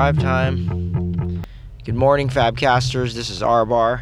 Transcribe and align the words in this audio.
drive 0.00 0.18
time. 0.18 1.44
Good 1.84 1.94
morning, 1.94 2.30
Fabcasters. 2.30 3.12
This 3.12 3.28
is 3.28 3.42
Arbar 3.42 4.00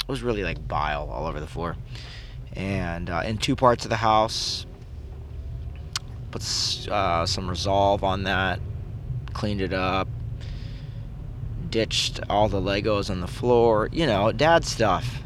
It 0.00 0.08
was 0.08 0.22
really 0.22 0.44
like 0.44 0.66
bile 0.66 1.10
all 1.12 1.26
over 1.26 1.40
the 1.40 1.46
floor. 1.46 1.76
And 2.54 3.10
uh, 3.10 3.20
in 3.26 3.36
two 3.36 3.54
parts 3.54 3.84
of 3.84 3.90
the 3.90 3.96
house, 3.96 4.64
put 6.32 6.42
uh, 6.88 7.26
some 7.26 7.48
resolve 7.48 8.02
on 8.02 8.24
that, 8.24 8.58
cleaned 9.32 9.60
it 9.60 9.72
up, 9.72 10.08
ditched 11.70 12.20
all 12.28 12.48
the 12.48 12.60
Legos 12.60 13.10
on 13.10 13.20
the 13.20 13.28
floor. 13.28 13.88
You 13.92 14.06
know, 14.06 14.32
dad 14.32 14.64
stuff. 14.64 15.22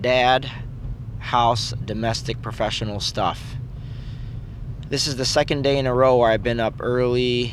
Dad, 0.00 0.50
house, 1.18 1.72
domestic, 1.84 2.40
professional 2.42 3.00
stuff. 3.00 3.56
This 4.88 5.06
is 5.06 5.16
the 5.16 5.24
second 5.24 5.62
day 5.62 5.78
in 5.78 5.86
a 5.86 5.94
row 5.94 6.16
where 6.16 6.30
I've 6.30 6.42
been 6.42 6.60
up 6.60 6.74
early 6.80 7.52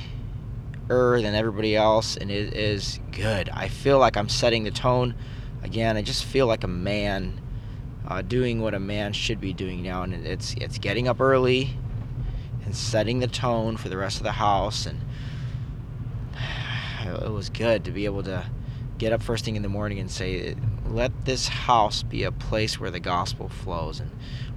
than 0.87 1.35
everybody 1.35 1.75
else, 1.75 2.15
and 2.15 2.31
it 2.31 2.53
is 2.53 2.99
good. 3.11 3.49
I 3.49 3.67
feel 3.67 3.99
like 3.99 4.15
I'm 4.15 4.29
setting 4.29 4.63
the 4.63 4.71
tone. 4.71 5.15
Again, 5.63 5.97
I 5.97 6.01
just 6.01 6.23
feel 6.23 6.47
like 6.47 6.63
a 6.63 6.69
man 6.69 7.41
uh, 8.07 8.21
doing 8.21 8.61
what 8.61 8.73
a 8.73 8.79
man 8.79 9.11
should 9.11 9.41
be 9.41 9.51
doing 9.51 9.83
now, 9.83 10.03
and 10.03 10.13
it's 10.13 10.53
it's 10.53 10.77
getting 10.77 11.07
up 11.07 11.19
early 11.19 11.77
and 12.67 12.75
setting 12.75 13.19
the 13.19 13.27
tone 13.27 13.77
for 13.77 13.87
the 13.87 13.95
rest 13.95 14.17
of 14.17 14.23
the 14.23 14.33
house, 14.33 14.85
and 14.85 14.99
it 17.05 17.31
was 17.31 17.49
good 17.49 17.85
to 17.85 17.91
be 17.91 18.03
able 18.03 18.23
to 18.23 18.45
get 18.97 19.13
up 19.13 19.23
first 19.23 19.45
thing 19.45 19.55
in 19.55 19.61
the 19.61 19.69
morning 19.69 19.99
and 19.99 20.11
say, 20.11 20.53
let 20.85 21.25
this 21.25 21.47
house 21.47 22.03
be 22.03 22.23
a 22.23 22.31
place 22.31 22.77
where 22.77 22.91
the 22.91 22.99
gospel 22.99 23.47
flows, 23.47 24.01
and 24.01 24.11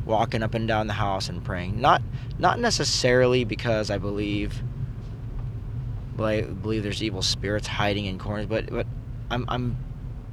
walking 0.04 0.42
up 0.42 0.54
and 0.54 0.66
down 0.66 0.88
the 0.88 0.94
house 0.94 1.28
and 1.28 1.44
praying. 1.44 1.80
Not 1.80 2.02
not 2.36 2.58
necessarily 2.58 3.44
because 3.44 3.90
I 3.90 3.98
believe 3.98 4.60
I 6.18 6.42
believe 6.42 6.82
there's 6.82 7.02
evil 7.02 7.22
spirits 7.22 7.68
hiding 7.68 8.06
in 8.06 8.18
corners, 8.18 8.46
but 8.46 8.70
but 8.70 8.88
I'm 9.30 9.44
I'm 9.46 9.76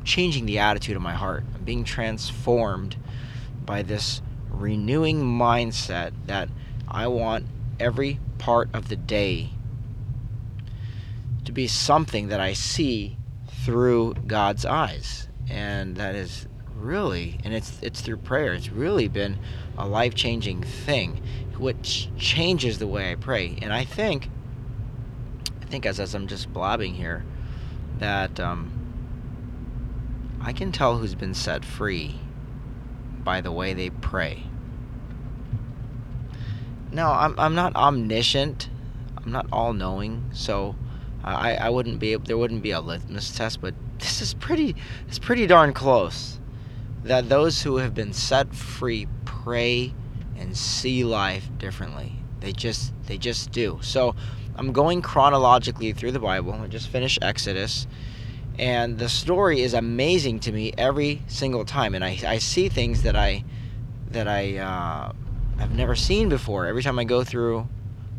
changing 0.03 0.47
the 0.47 0.57
attitude 0.57 0.95
of 0.95 1.03
my 1.03 1.13
heart. 1.13 1.43
I'm 1.53 1.63
being 1.63 1.83
transformed 1.83 2.97
by 3.65 3.83
this 3.83 4.23
renewing 4.49 5.21
mindset 5.21 6.13
that 6.25 6.49
I 6.87 7.07
want 7.07 7.45
every 7.79 8.19
part 8.37 8.69
of 8.73 8.89
the 8.89 8.95
day 8.95 9.51
to 11.45 11.51
be 11.51 11.67
something 11.67 12.27
that 12.27 12.39
I 12.39 12.53
see 12.53 13.17
through 13.63 14.15
God's 14.25 14.65
eyes. 14.65 15.27
And 15.49 15.95
that 15.95 16.15
is 16.15 16.47
really 16.75 17.39
and 17.43 17.53
it's 17.53 17.79
it's 17.81 18.01
through 18.01 18.17
prayer. 18.17 18.53
It's 18.53 18.69
really 18.69 19.07
been 19.07 19.39
a 19.77 19.87
life-changing 19.87 20.63
thing 20.63 21.21
which 21.57 22.09
changes 22.17 22.77
the 22.77 22.87
way 22.87 23.11
I 23.11 23.15
pray. 23.15 23.57
And 23.61 23.73
I 23.73 23.83
think 23.83 24.29
I 25.61 25.65
think 25.65 25.85
as, 25.85 25.99
as 25.99 26.15
I'm 26.15 26.27
just 26.27 26.51
blobbing 26.53 26.95
here, 26.95 27.25
that 27.99 28.39
um, 28.39 28.71
I 30.39 30.53
can 30.53 30.71
tell 30.71 30.97
who's 30.97 31.15
been 31.15 31.33
set 31.33 31.65
free 31.65 32.19
by 33.23 33.41
the 33.41 33.51
way 33.51 33.73
they 33.73 33.89
pray. 33.89 34.43
Now, 36.91 37.11
I'm, 37.13 37.39
I'm 37.39 37.55
not 37.55 37.75
omniscient, 37.75 38.69
I'm 39.17 39.31
not 39.31 39.47
all 39.51 39.73
knowing, 39.73 40.29
so 40.33 40.75
I, 41.23 41.55
I 41.55 41.69
wouldn't 41.69 41.99
be 41.99 42.15
there 42.15 42.37
wouldn't 42.37 42.63
be 42.63 42.71
a 42.71 42.79
litmus 42.79 43.35
test, 43.35 43.59
but 43.59 43.73
this 43.99 44.21
is 44.21 44.33
pretty 44.33 44.75
it's 45.07 45.19
pretty 45.19 45.47
darn 45.47 45.73
close. 45.73 46.39
That 47.03 47.29
those 47.29 47.61
who 47.61 47.77
have 47.77 47.93
been 47.93 48.13
set 48.13 48.55
free 48.55 49.07
pray 49.25 49.93
and 50.37 50.55
see 50.55 51.03
life 51.03 51.49
differently. 51.57 52.13
They 52.39 52.51
just 52.51 52.93
they 53.05 53.17
just 53.17 53.51
do. 53.51 53.79
So 53.81 54.15
I'm 54.55 54.71
going 54.71 55.01
chronologically 55.01 55.93
through 55.93 56.13
the 56.13 56.19
Bible. 56.19 56.53
I 56.53 56.67
just 56.67 56.87
finished 56.87 57.19
Exodus, 57.21 57.87
and 58.57 58.97
the 58.97 59.09
story 59.09 59.61
is 59.61 59.73
amazing 59.73 60.39
to 60.41 60.51
me 60.51 60.73
every 60.77 61.23
single 61.27 61.65
time. 61.65 61.93
And 61.95 62.03
I, 62.03 62.19
I 62.25 62.37
see 62.37 62.69
things 62.69 63.03
that 63.03 63.15
I 63.15 63.43
that 64.11 64.27
I 64.27 64.57
uh, 64.57 65.13
have 65.59 65.73
never 65.75 65.95
seen 65.95 66.29
before 66.29 66.67
every 66.67 66.83
time 66.83 66.99
I 66.99 67.03
go 67.03 67.23
through 67.23 67.67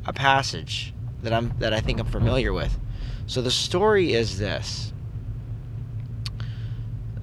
a 0.06 0.12
passage 0.12 0.92
that 1.22 1.32
I'm 1.32 1.52
that 1.58 1.72
I 1.72 1.80
think 1.80 2.00
I'm 2.00 2.06
familiar 2.06 2.52
with. 2.52 2.78
So 3.26 3.42
the 3.42 3.50
story 3.50 4.12
is 4.12 4.38
this: 4.38 4.92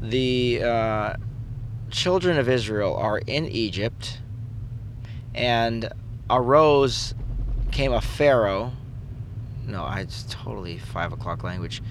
the 0.02 0.62
uh, 0.64 1.14
children 1.90 2.38
of 2.38 2.50
Israel 2.50 2.96
are 2.96 3.20
in 3.20 3.48
Egypt, 3.48 4.20
and 5.34 5.90
arose 6.30 7.14
came 7.72 7.92
a 7.92 8.02
Pharaoh 8.02 8.72
no, 9.68 9.88
it's 9.96 10.26
totally 10.30 10.78
five 10.78 11.12
o'clock 11.12 11.44
language. 11.44 11.82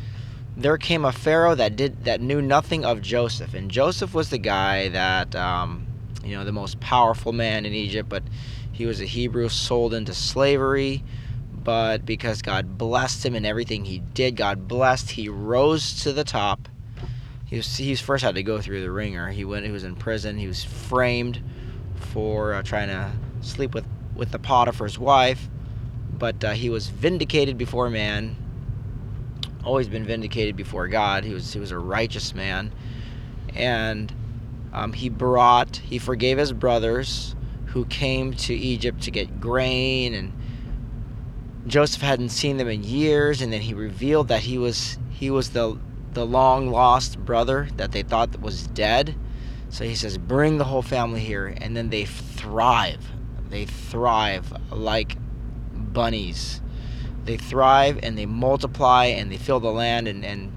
There 0.57 0.79
came 0.79 1.05
a 1.05 1.13
Pharaoh 1.13 1.55
that 1.57 1.77
did 1.77 2.05
that 2.05 2.21
knew 2.21 2.41
nothing 2.41 2.85
of 2.85 3.03
Joseph, 3.03 3.55
and 3.55 3.71
Joseph 3.71 4.15
was 4.15 4.31
the 4.31 4.39
guy 4.39 4.89
that 4.89 5.35
um, 5.35 5.84
you 6.25 6.37
know 6.37 6.45
the 6.45 6.53
most 6.53 6.81
powerful 6.81 7.33
man 7.33 7.67
in 7.67 7.73
Egypt, 7.73 8.09
but 8.09 8.23
he 8.73 8.87
was 8.87 9.01
a 9.01 9.05
Hebrew 9.05 9.49
sold 9.49 9.95
into 9.95 10.15
slavery. 10.15 11.03
But 11.53 12.05
because 12.05 12.43
God 12.43 12.77
blessed 12.77 13.25
him 13.25 13.35
in 13.35 13.47
everything 13.47 13.87
he 13.87 14.01
did, 14.01 14.37
God 14.37 14.69
blessed, 14.69 15.13
he 15.13 15.31
rose 15.31 16.03
to 16.03 16.13
the 16.13 16.25
top. 16.25 16.69
He 17.47 17.57
was 17.57 17.77
he 17.77 17.95
first 17.97 18.23
had 18.23 18.35
to 18.35 18.43
go 18.43 18.61
through 18.61 18.83
the 18.83 18.91
ringer. 18.91 19.31
He 19.31 19.45
went. 19.45 19.65
He 19.65 19.73
was 19.73 19.85
in 19.85 19.97
prison. 19.97 20.37
He 20.37 20.47
was 20.47 20.63
framed 20.63 21.43
for 21.97 22.55
uh, 22.55 22.63
trying 22.63 22.89
to 22.89 23.13
sleep 23.41 23.75
with 23.75 23.87
with 24.15 24.31
the 24.31 24.39
Potiphar's 24.39 24.99
wife 24.99 25.49
but 26.19 26.43
uh, 26.45 26.53
he 26.53 26.71
was 26.71 26.89
vindicated 26.89 27.59
before 27.59 27.91
man. 27.91 28.37
Always 29.65 29.89
been 29.89 30.05
vindicated 30.05 30.57
before 30.57 30.89
God. 30.89 31.25
He 31.25 31.33
was 31.35 31.53
he 31.53 31.59
was 31.59 31.71
a 31.71 31.79
righteous 31.79 32.35
man, 32.35 32.73
and 33.55 34.13
um, 34.75 34.93
he 34.93 35.09
brought 35.09 35.77
he 35.77 35.99
forgave 35.99 36.37
his 36.37 36.53
brothers 36.53 37.37
who 37.67 37.85
came 37.87 38.35
to 38.35 38.55
Egypt 38.55 39.03
to 39.03 39.11
get 39.11 39.41
grain, 39.41 40.15
and 40.15 40.33
Joseph 41.67 42.03
hadn't 42.03 42.29
seen 42.29 42.57
them 42.57 42.69
in 42.69 42.83
years, 42.83 43.41
and 43.41 43.53
then 43.53 43.61
he 43.61 43.75
revealed 43.75 44.29
that 44.29 44.41
he 44.41 44.59
was 44.59 44.99
he 45.11 45.31
was 45.31 45.51
the 45.51 45.79
the 46.13 46.27
long 46.27 46.71
lost 46.71 47.19
brother 47.19 47.69
that 47.77 47.93
they 47.93 48.03
thought 48.03 48.41
was 48.41 48.67
dead. 48.69 49.15
So 49.71 49.85
he 49.85 49.95
says, 49.95 50.19
"Bring 50.19 50.59
the 50.59 50.65
whole 50.65 50.83
family 50.83 51.21
here," 51.21 51.55
and 51.61 51.77
then 51.77 51.91
they 51.91 52.05
thrive. 52.05 53.05
They 53.49 53.67
thrive 53.67 54.53
like 54.73 55.17
bunnies. 55.73 56.61
They 57.25 57.37
thrive 57.37 58.01
and 58.03 58.19
they 58.19 58.27
multiply 58.27 59.07
and 59.07 59.33
they 59.33 59.39
fill 59.39 59.61
the 59.61 59.73
land 59.73 60.09
and, 60.09 60.25
and 60.25 60.54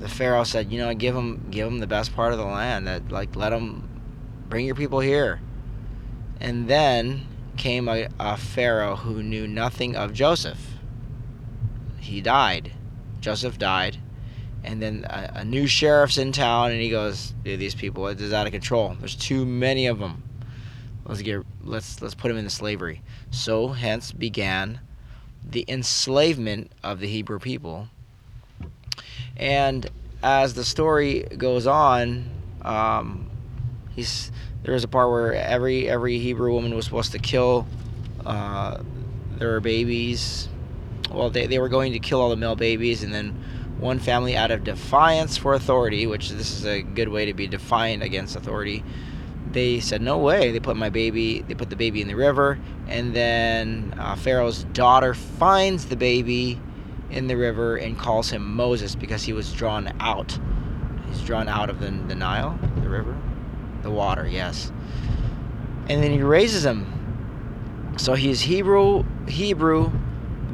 the 0.00 0.08
Pharaoh 0.08 0.44
said, 0.44 0.72
you 0.72 0.78
know, 0.78 0.92
give 0.94 1.14
them 1.14 1.46
give 1.50 1.66
them 1.66 1.78
the 1.78 1.86
best 1.86 2.14
part 2.14 2.32
of 2.32 2.38
the 2.38 2.44
land. 2.44 2.86
That 2.86 3.10
like 3.10 3.36
let 3.36 3.50
them 3.50 3.88
bring 4.48 4.66
your 4.66 4.74
people 4.74 5.00
here. 5.00 5.40
And 6.40 6.68
then 6.68 7.26
came 7.56 7.88
a, 7.88 8.08
a 8.18 8.36
Pharaoh 8.36 8.96
who 8.96 9.22
knew 9.22 9.46
nothing 9.46 9.94
of 9.94 10.12
Joseph. 10.12 10.78
He 11.98 12.20
died. 12.20 12.72
Joseph 13.20 13.58
died. 13.58 13.98
And 14.64 14.80
then 14.80 15.04
a, 15.08 15.32
a 15.36 15.44
new 15.44 15.66
sheriff's 15.66 16.18
in 16.18 16.32
town, 16.32 16.70
and 16.70 16.80
he 16.80 16.90
goes, 16.90 17.34
"Dude, 17.44 17.60
these 17.60 17.74
people, 17.74 18.08
it 18.08 18.20
is 18.20 18.32
out 18.32 18.46
of 18.46 18.52
control. 18.52 18.96
There's 18.98 19.16
too 19.16 19.46
many 19.46 19.86
of 19.86 19.98
them." 19.98 20.22
let's 21.10 21.22
get 21.22 21.44
let's 21.64 22.00
let's 22.00 22.14
put 22.14 22.28
them 22.28 22.36
into 22.36 22.50
slavery. 22.50 23.02
So 23.30 23.68
hence 23.68 24.12
began 24.12 24.80
the 25.44 25.64
enslavement 25.68 26.70
of 26.82 27.00
the 27.00 27.08
Hebrew 27.08 27.38
people. 27.38 27.88
And 29.40 29.90
as 30.22 30.52
the 30.52 30.64
story 30.64 31.20
goes 31.22 31.66
on, 31.66 32.28
um, 32.62 33.30
he's 33.88 34.30
there 34.62 34.74
was 34.74 34.84
a 34.84 34.88
part 34.88 35.10
where 35.10 35.32
every 35.32 35.88
every 35.88 36.18
Hebrew 36.18 36.52
woman 36.52 36.74
was 36.76 36.84
supposed 36.84 37.12
to 37.12 37.18
kill 37.18 37.66
uh, 38.24 38.82
their 39.38 39.60
babies. 39.60 40.48
Well, 41.10 41.30
they, 41.30 41.46
they 41.46 41.58
were 41.58 41.70
going 41.70 41.92
to 41.92 41.98
kill 41.98 42.20
all 42.20 42.28
the 42.28 42.36
male 42.36 42.54
babies, 42.54 43.02
and 43.02 43.12
then 43.12 43.30
one 43.78 43.98
family, 43.98 44.36
out 44.36 44.50
of 44.50 44.62
defiance 44.62 45.38
for 45.38 45.54
authority, 45.54 46.06
which 46.06 46.28
this 46.28 46.52
is 46.52 46.66
a 46.66 46.82
good 46.82 47.08
way 47.08 47.24
to 47.24 47.32
be 47.32 47.46
defiant 47.46 48.02
against 48.02 48.36
authority, 48.36 48.84
they 49.52 49.80
said 49.80 50.02
no 50.02 50.18
way 50.18 50.52
they 50.52 50.60
put 50.60 50.76
my 50.76 50.90
baby 50.90 51.42
they 51.42 51.54
put 51.54 51.70
the 51.70 51.76
baby 51.76 52.00
in 52.00 52.08
the 52.08 52.14
river 52.14 52.58
and 52.88 53.14
then 53.14 53.94
uh, 53.98 54.14
pharaoh's 54.14 54.64
daughter 54.64 55.14
finds 55.14 55.86
the 55.86 55.96
baby 55.96 56.60
in 57.10 57.26
the 57.26 57.36
river 57.36 57.76
and 57.76 57.98
calls 57.98 58.30
him 58.30 58.54
moses 58.54 58.94
because 58.94 59.22
he 59.22 59.32
was 59.32 59.52
drawn 59.52 59.92
out. 60.00 60.38
He's 61.08 61.22
drawn 61.22 61.48
out 61.48 61.70
of 61.70 61.80
the, 61.80 61.90
the 62.06 62.14
nile 62.14 62.58
the 62.82 62.88
river 62.88 63.16
the 63.82 63.90
water 63.90 64.26
yes. 64.26 64.72
And 65.88 66.02
then 66.02 66.12
he 66.12 66.22
raises 66.22 66.64
him. 66.64 66.86
So 67.96 68.14
he's 68.14 68.40
Hebrew 68.40 69.04
Hebrew 69.26 69.90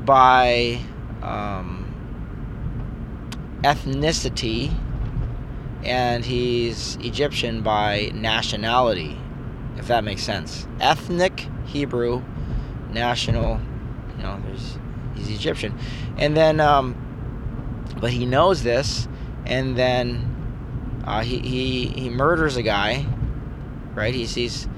by 0.04 0.80
um, 1.22 1.92
ethnicity, 3.62 4.72
and 5.84 6.24
he's 6.24 6.96
Egyptian 6.96 7.62
by 7.62 8.10
nationality, 8.14 9.18
if 9.76 9.88
that 9.88 10.04
makes 10.04 10.22
sense. 10.22 10.66
Ethnic 10.80 11.46
Hebrew, 11.66 12.22
national, 12.90 13.60
you 14.16 14.22
know, 14.22 14.40
there's 14.46 14.78
he's 15.16 15.30
Egyptian, 15.30 15.76
and 16.18 16.36
then, 16.36 16.60
um, 16.60 16.94
but 18.00 18.10
he 18.10 18.26
knows 18.26 18.62
this, 18.62 19.08
and 19.44 19.76
then 19.76 21.02
uh, 21.04 21.22
he 21.22 21.38
he 21.38 21.86
he 21.86 22.10
murders 22.10 22.56
a 22.56 22.62
guy, 22.62 23.06
right? 23.94 24.14
He 24.14 24.26
sees 24.26 24.68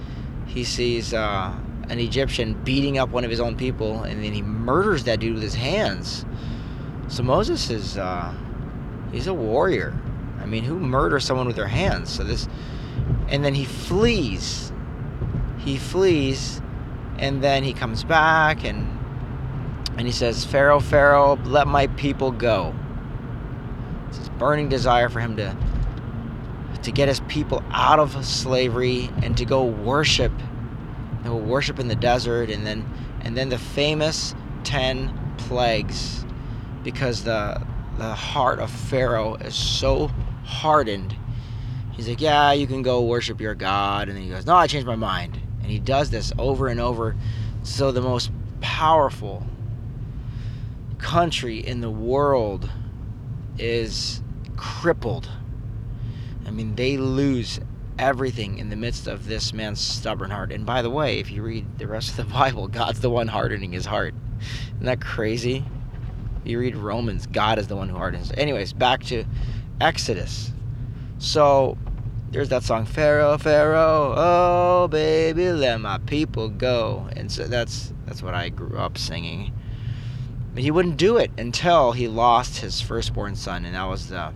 he 0.46 0.64
sees 0.64 1.14
uh, 1.14 1.54
an 1.88 1.98
Egyptian 1.98 2.54
beating 2.64 2.98
up 2.98 3.10
one 3.10 3.24
of 3.24 3.30
his 3.30 3.40
own 3.40 3.56
people, 3.56 4.02
and 4.02 4.22
then 4.22 4.32
he 4.32 4.42
murders 4.42 5.04
that 5.04 5.20
dude 5.20 5.34
with 5.34 5.42
his 5.42 5.54
hands. 5.54 6.24
So 7.08 7.22
Moses 7.22 7.70
is 7.70 7.96
uh, 7.96 8.34
he's 9.12 9.26
a 9.26 9.34
warrior. 9.34 9.94
I 10.40 10.46
mean, 10.46 10.64
who 10.64 10.78
murders 10.78 11.24
someone 11.24 11.46
with 11.46 11.56
their 11.56 11.66
hands? 11.66 12.10
So 12.10 12.24
this, 12.24 12.48
and 13.28 13.44
then 13.44 13.54
he 13.54 13.64
flees. 13.64 14.72
He 15.58 15.76
flees, 15.78 16.62
and 17.18 17.42
then 17.42 17.64
he 17.64 17.72
comes 17.72 18.04
back 18.04 18.64
and 18.64 18.97
and 19.98 20.06
he 20.06 20.12
says, 20.12 20.44
Pharaoh, 20.44 20.78
Pharaoh, 20.78 21.36
let 21.44 21.66
my 21.66 21.88
people 21.88 22.30
go. 22.30 22.72
It's 24.06 24.18
his 24.18 24.28
burning 24.30 24.68
desire 24.68 25.08
for 25.08 25.20
him 25.20 25.36
to 25.36 25.56
to 26.82 26.92
get 26.92 27.08
his 27.08 27.18
people 27.26 27.60
out 27.70 27.98
of 27.98 28.24
slavery 28.24 29.10
and 29.22 29.36
to 29.36 29.44
go 29.44 29.64
worship. 29.64 30.30
They 31.24 31.28
will 31.28 31.40
worship 31.40 31.80
in 31.80 31.88
the 31.88 31.96
desert 31.96 32.48
and 32.48 32.64
then 32.64 32.88
and 33.22 33.36
then 33.36 33.48
the 33.48 33.58
famous 33.58 34.36
ten 34.62 35.34
plagues 35.36 36.24
because 36.84 37.24
the 37.24 37.60
the 37.98 38.14
heart 38.14 38.60
of 38.60 38.70
Pharaoh 38.70 39.34
is 39.34 39.56
so 39.56 40.12
hardened. 40.44 41.16
He's 41.94 42.08
like, 42.08 42.20
Yeah, 42.20 42.52
you 42.52 42.68
can 42.68 42.82
go 42.82 43.02
worship 43.02 43.40
your 43.40 43.56
God 43.56 44.08
and 44.08 44.16
then 44.16 44.22
he 44.22 44.30
goes, 44.30 44.46
No, 44.46 44.54
I 44.54 44.68
changed 44.68 44.86
my 44.86 44.94
mind. 44.94 45.40
And 45.60 45.72
he 45.72 45.80
does 45.80 46.10
this 46.10 46.32
over 46.38 46.68
and 46.68 46.78
over. 46.78 47.16
So 47.64 47.90
the 47.90 48.00
most 48.00 48.30
powerful 48.60 49.44
country 50.98 51.58
in 51.58 51.80
the 51.80 51.90
world 51.90 52.70
is 53.58 54.22
crippled 54.56 55.28
I 56.48 56.50
mean, 56.50 56.76
they 56.76 56.96
lose 56.96 57.60
everything 57.98 58.56
in 58.56 58.70
the 58.70 58.76
midst 58.76 59.06
of 59.06 59.26
this 59.26 59.52
man's 59.52 59.80
stubborn 59.80 60.30
heart. 60.30 60.50
And 60.50 60.64
by 60.64 60.80
the 60.80 60.88
way, 60.88 61.18
if 61.18 61.30
you 61.30 61.42
read 61.42 61.78
the 61.78 61.86
rest 61.86 62.10
of 62.10 62.16
the 62.16 62.24
Bible, 62.34 62.68
God's 62.68 63.00
the 63.00 63.10
one 63.10 63.28
hardening 63.28 63.72
his 63.72 63.84
heart. 63.84 64.14
Isn't 64.76 64.86
that 64.86 65.02
crazy? 65.02 65.62
You 66.44 66.58
read 66.58 66.74
Romans, 66.74 67.26
God 67.26 67.58
is 67.58 67.68
the 67.68 67.76
one 67.76 67.90
who 67.90 67.98
hardens. 67.98 68.32
Anyways, 68.32 68.72
back 68.72 69.04
to 69.04 69.24
Exodus. 69.78 70.52
So 71.18 71.76
there's 72.30 72.48
that 72.48 72.62
song, 72.62 72.86
Pharaoh, 72.86 73.36
Pharaoh, 73.36 74.14
oh 74.16 74.88
baby, 74.88 75.50
let 75.50 75.82
my 75.82 75.98
people 75.98 76.48
go. 76.48 77.08
And 77.14 77.30
so 77.30 77.44
that's 77.44 77.92
that's 78.06 78.22
what 78.22 78.32
I 78.32 78.48
grew 78.48 78.78
up 78.78 78.96
singing. 78.96 79.52
But 80.58 80.64
he 80.64 80.72
wouldn't 80.72 80.96
do 80.96 81.18
it 81.18 81.30
until 81.38 81.92
he 81.92 82.08
lost 82.08 82.58
his 82.58 82.80
firstborn 82.80 83.36
son, 83.36 83.64
and 83.64 83.76
that 83.76 83.84
was 83.84 84.08
the 84.08 84.32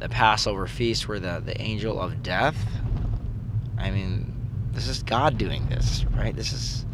the 0.00 0.08
Passover 0.08 0.66
feast 0.66 1.06
where 1.06 1.20
the, 1.20 1.40
the 1.46 1.62
angel 1.62 2.00
of 2.00 2.24
death. 2.24 2.56
I 3.78 3.92
mean, 3.92 4.34
this 4.72 4.88
is 4.88 5.04
God 5.04 5.38
doing 5.38 5.68
this, 5.68 6.04
right? 6.06 6.34
This 6.34 6.52
is, 6.52 6.86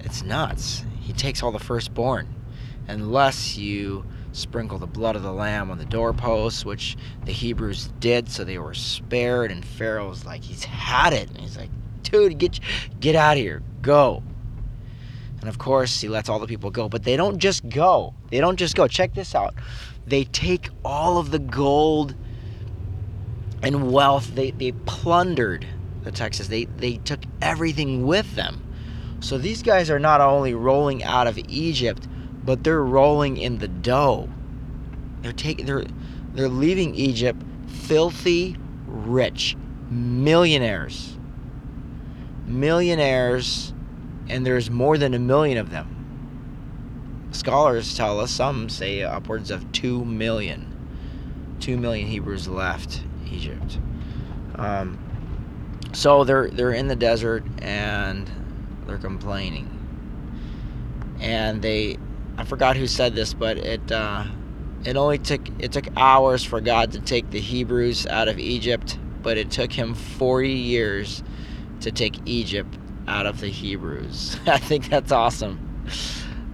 it's 0.00 0.22
nuts. 0.22 0.82
He 0.98 1.12
takes 1.12 1.42
all 1.42 1.52
the 1.52 1.58
firstborn. 1.58 2.26
Unless 2.88 3.58
you 3.58 4.06
sprinkle 4.32 4.78
the 4.78 4.86
blood 4.86 5.14
of 5.14 5.22
the 5.22 5.30
lamb 5.30 5.70
on 5.70 5.76
the 5.76 5.84
doorposts, 5.84 6.64
which 6.64 6.96
the 7.26 7.32
Hebrews 7.32 7.90
did, 8.00 8.30
so 8.30 8.44
they 8.44 8.56
were 8.56 8.72
spared. 8.72 9.52
And 9.52 9.62
Pharaoh's 9.62 10.24
like, 10.24 10.42
he's 10.42 10.64
had 10.64 11.12
it. 11.12 11.28
And 11.28 11.40
he's 11.40 11.58
like, 11.58 11.68
dude, 12.02 12.38
get, 12.38 12.60
get 12.98 13.14
out 13.14 13.36
of 13.36 13.42
here. 13.42 13.62
Go. 13.82 14.22
And 15.46 15.54
of 15.54 15.60
course, 15.60 16.00
he 16.00 16.08
lets 16.08 16.28
all 16.28 16.40
the 16.40 16.48
people 16.48 16.72
go. 16.72 16.88
But 16.88 17.04
they 17.04 17.16
don't 17.16 17.38
just 17.38 17.68
go. 17.68 18.14
They 18.30 18.40
don't 18.40 18.56
just 18.56 18.74
go. 18.74 18.88
Check 18.88 19.14
this 19.14 19.32
out. 19.32 19.54
They 20.04 20.24
take 20.24 20.70
all 20.84 21.18
of 21.18 21.30
the 21.30 21.38
gold 21.38 22.16
and 23.62 23.92
wealth. 23.92 24.34
They, 24.34 24.50
they 24.50 24.72
plundered 24.72 25.64
the 26.02 26.10
Texas. 26.10 26.48
They, 26.48 26.64
they 26.64 26.96
took 26.96 27.20
everything 27.40 28.08
with 28.08 28.34
them. 28.34 28.60
So 29.20 29.38
these 29.38 29.62
guys 29.62 29.88
are 29.88 30.00
not 30.00 30.20
only 30.20 30.52
rolling 30.52 31.04
out 31.04 31.28
of 31.28 31.38
Egypt, 31.38 32.08
but 32.44 32.64
they're 32.64 32.82
rolling 32.82 33.36
in 33.36 33.58
the 33.58 33.68
dough. 33.68 34.28
They're 35.22 35.32
taking 35.32 35.64
they're 35.64 35.84
they're 36.34 36.48
leaving 36.48 36.96
Egypt 36.96 37.40
filthy 37.68 38.56
rich, 38.88 39.56
millionaires. 39.90 41.16
Millionaires 42.46 43.72
and 44.28 44.44
there's 44.44 44.70
more 44.70 44.98
than 44.98 45.14
a 45.14 45.18
million 45.18 45.58
of 45.58 45.70
them. 45.70 47.28
Scholars 47.32 47.96
tell 47.96 48.20
us 48.20 48.30
some 48.30 48.68
say 48.68 49.02
upwards 49.02 49.50
of 49.50 49.70
2 49.72 50.04
million. 50.04 50.72
2 51.60 51.76
million 51.76 52.08
Hebrews 52.08 52.48
left 52.48 53.02
Egypt. 53.30 53.78
Um, 54.56 54.98
so 55.92 56.24
they're 56.24 56.48
they're 56.50 56.72
in 56.72 56.88
the 56.88 56.96
desert 56.96 57.44
and 57.60 58.30
they're 58.86 58.98
complaining, 58.98 59.68
and 61.20 61.62
they 61.62 61.98
I 62.38 62.44
forgot 62.44 62.76
who 62.76 62.86
said 62.86 63.14
this, 63.14 63.32
but 63.32 63.56
it 63.58 63.90
uh, 63.90 64.24
it 64.84 64.96
only 64.96 65.18
took 65.18 65.40
it 65.58 65.72
took 65.72 65.86
hours 65.96 66.44
for 66.44 66.60
God 66.60 66.92
to 66.92 67.00
take 67.00 67.30
the 67.30 67.40
Hebrews 67.40 68.06
out 68.06 68.28
of 68.28 68.38
Egypt, 68.38 68.98
but 69.22 69.38
it 69.38 69.50
took 69.50 69.72
him 69.72 69.94
40 69.94 70.50
years 70.50 71.22
to 71.80 71.90
take 71.90 72.16
Egypt 72.26 72.78
out 73.06 73.26
of 73.26 73.40
the 73.40 73.48
Hebrews. 73.48 74.38
I 74.46 74.58
think 74.58 74.88
that's 74.88 75.12
awesome. 75.12 75.84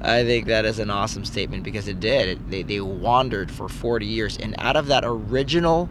I 0.03 0.25
think 0.25 0.47
that 0.47 0.65
is 0.65 0.79
an 0.79 0.91
awesome 0.91 1.25
statement 1.25 1.63
because 1.63 1.87
it 1.87 2.01
did. 2.01 2.51
They, 2.51 2.63
they 2.63 2.81
wandered 2.81 3.51
for 3.51 3.69
40 3.69 4.05
years. 4.05 4.37
And 4.37 4.55
out 4.59 4.77
of 4.77 4.89
that 4.89 5.05
original 5.05 5.89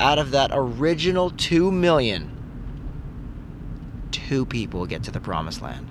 out 0.00 0.18
of 0.18 0.30
that 0.32 0.50
original 0.52 1.30
2 1.30 1.70
million, 1.70 2.30
two 4.10 4.44
people 4.46 4.86
get 4.86 5.02
to 5.04 5.10
the 5.10 5.20
promised 5.20 5.62
land. 5.62 5.88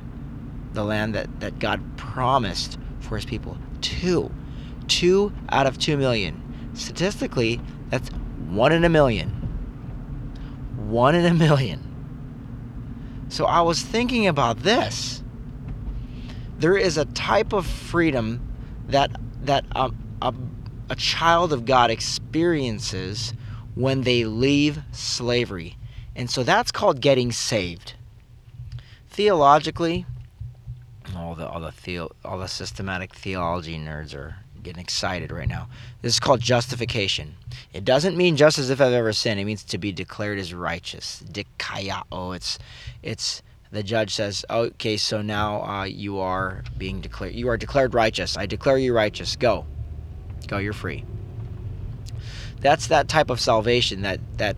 The 0.73 0.83
land 0.83 1.15
that, 1.15 1.39
that 1.39 1.59
God 1.59 1.81
promised 1.97 2.77
for 2.99 3.15
his 3.15 3.25
people. 3.25 3.57
Two. 3.81 4.31
Two 4.87 5.31
out 5.49 5.67
of 5.67 5.77
2 5.77 5.97
million. 5.97 6.41
Statistically, 6.73 7.61
that's 7.89 8.09
one 8.49 8.71
in 8.71 8.83
a 8.83 8.89
million. 8.89 9.29
One 10.75 11.15
in 11.15 11.25
a 11.25 11.33
million. 11.33 11.90
So 13.31 13.45
I 13.45 13.61
was 13.61 13.81
thinking 13.81 14.27
about 14.27 14.59
this. 14.59 15.23
There 16.59 16.75
is 16.75 16.97
a 16.97 17.05
type 17.05 17.53
of 17.53 17.65
freedom 17.65 18.45
that 18.89 19.09
that 19.43 19.63
um, 19.73 19.95
a, 20.21 20.33
a 20.89 20.95
child 20.97 21.53
of 21.53 21.63
God 21.63 21.89
experiences 21.91 23.33
when 23.73 24.01
they 24.01 24.25
leave 24.25 24.81
slavery. 24.91 25.77
And 26.13 26.29
so 26.29 26.43
that's 26.43 26.73
called 26.73 26.99
getting 26.99 27.31
saved. 27.31 27.93
Theologically, 29.09 30.05
all 31.15 31.33
the 31.33 31.47
all 31.47 31.61
the 31.61 31.71
theo, 31.71 32.11
all 32.25 32.37
the 32.37 32.47
systematic 32.47 33.15
theology 33.15 33.79
nerds 33.79 34.13
are 34.13 34.35
getting 34.63 34.81
excited 34.81 35.31
right 35.31 35.47
now. 35.47 35.67
This 36.01 36.13
is 36.13 36.19
called 36.19 36.39
justification. 36.39 37.35
It 37.73 37.85
doesn't 37.85 38.17
mean 38.17 38.35
just 38.35 38.57
as 38.57 38.69
if 38.69 38.81
I've 38.81 38.93
ever 38.93 39.13
sinned. 39.13 39.39
It 39.39 39.45
means 39.45 39.63
to 39.65 39.77
be 39.77 39.91
declared 39.91 40.39
as 40.39 40.53
righteous. 40.53 41.23
Dikaiao. 41.31 42.35
It's 42.35 42.59
it's 43.03 43.41
the 43.71 43.83
judge 43.83 44.13
says, 44.13 44.43
okay, 44.49 44.97
so 44.97 45.21
now 45.21 45.63
uh, 45.63 45.83
you 45.85 46.19
are 46.19 46.63
being 46.77 46.99
declared. 46.99 47.35
You 47.35 47.47
are 47.47 47.57
declared 47.57 47.93
righteous. 47.93 48.37
I 48.37 48.45
declare 48.45 48.77
you 48.77 48.93
righteous. 48.93 49.35
Go, 49.35 49.65
go. 50.47 50.57
You're 50.57 50.73
free 50.73 51.05
that's 52.61 52.87
that 52.87 53.07
type 53.07 53.29
of 53.29 53.41
salvation 53.41 54.03
that 54.03 54.19
that 54.37 54.55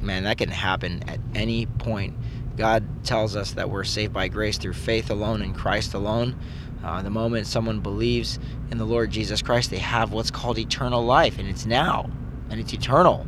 man 0.00 0.24
that 0.24 0.38
can 0.38 0.50
happen 0.50 1.02
at 1.08 1.18
any 1.34 1.66
point 1.66 2.14
god 2.58 2.84
tells 3.04 3.36
us 3.36 3.52
that 3.52 3.70
we're 3.70 3.84
saved 3.84 4.12
by 4.12 4.28
grace 4.28 4.58
through 4.58 4.72
faith 4.72 5.10
alone 5.10 5.40
in 5.42 5.54
christ 5.54 5.94
alone. 5.94 6.38
Uh, 6.84 7.02
the 7.02 7.10
moment 7.10 7.46
someone 7.46 7.80
believes 7.80 8.38
in 8.70 8.78
the 8.78 8.84
lord 8.84 9.10
jesus 9.10 9.40
christ 9.40 9.70
they 9.70 9.78
have 9.78 10.12
what's 10.12 10.30
called 10.30 10.58
eternal 10.58 11.04
life 11.04 11.38
and 11.38 11.48
it's 11.48 11.64
now 11.64 12.10
and 12.50 12.60
it's 12.60 12.72
eternal. 12.72 13.26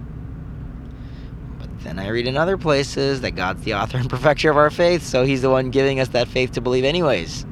But 1.58 1.68
then 1.80 1.98
i 1.98 2.08
read 2.08 2.26
in 2.26 2.36
other 2.36 2.58
places 2.58 3.20
that 3.22 3.32
god's 3.32 3.62
the 3.62 3.74
author 3.74 3.98
and 3.98 4.10
perfecter 4.10 4.50
of 4.50 4.56
our 4.56 4.70
faith 4.70 5.02
so 5.02 5.24
he's 5.24 5.42
the 5.42 5.50
one 5.50 5.70
giving 5.70 6.00
us 6.00 6.08
that 6.08 6.28
faith 6.28 6.52
to 6.52 6.60
believe 6.60 6.84
anyways. 6.84 7.46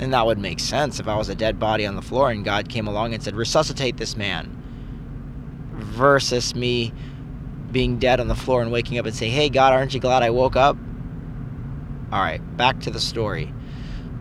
And 0.00 0.12
that 0.12 0.26
would 0.26 0.38
make 0.38 0.60
sense 0.60 1.00
if 1.00 1.08
i 1.08 1.16
was 1.16 1.28
a 1.28 1.34
dead 1.34 1.58
body 1.58 1.86
on 1.86 1.96
the 1.96 2.02
floor 2.02 2.30
and 2.30 2.44
god 2.44 2.68
came 2.68 2.86
along 2.86 3.14
and 3.14 3.22
said 3.22 3.34
resuscitate 3.34 3.96
this 3.96 4.16
man 4.16 4.54
versus 5.78 6.54
me 6.54 6.92
being 7.72 7.98
dead 7.98 8.20
on 8.20 8.28
the 8.28 8.34
floor 8.34 8.62
and 8.62 8.72
waking 8.72 8.98
up 8.98 9.06
and 9.06 9.14
saying, 9.14 9.32
Hey, 9.32 9.48
God, 9.48 9.72
aren't 9.72 9.94
you 9.94 10.00
glad 10.00 10.22
I 10.22 10.30
woke 10.30 10.56
up? 10.56 10.76
All 12.10 12.20
right, 12.20 12.40
back 12.56 12.80
to 12.80 12.90
the 12.90 13.00
story. 13.00 13.52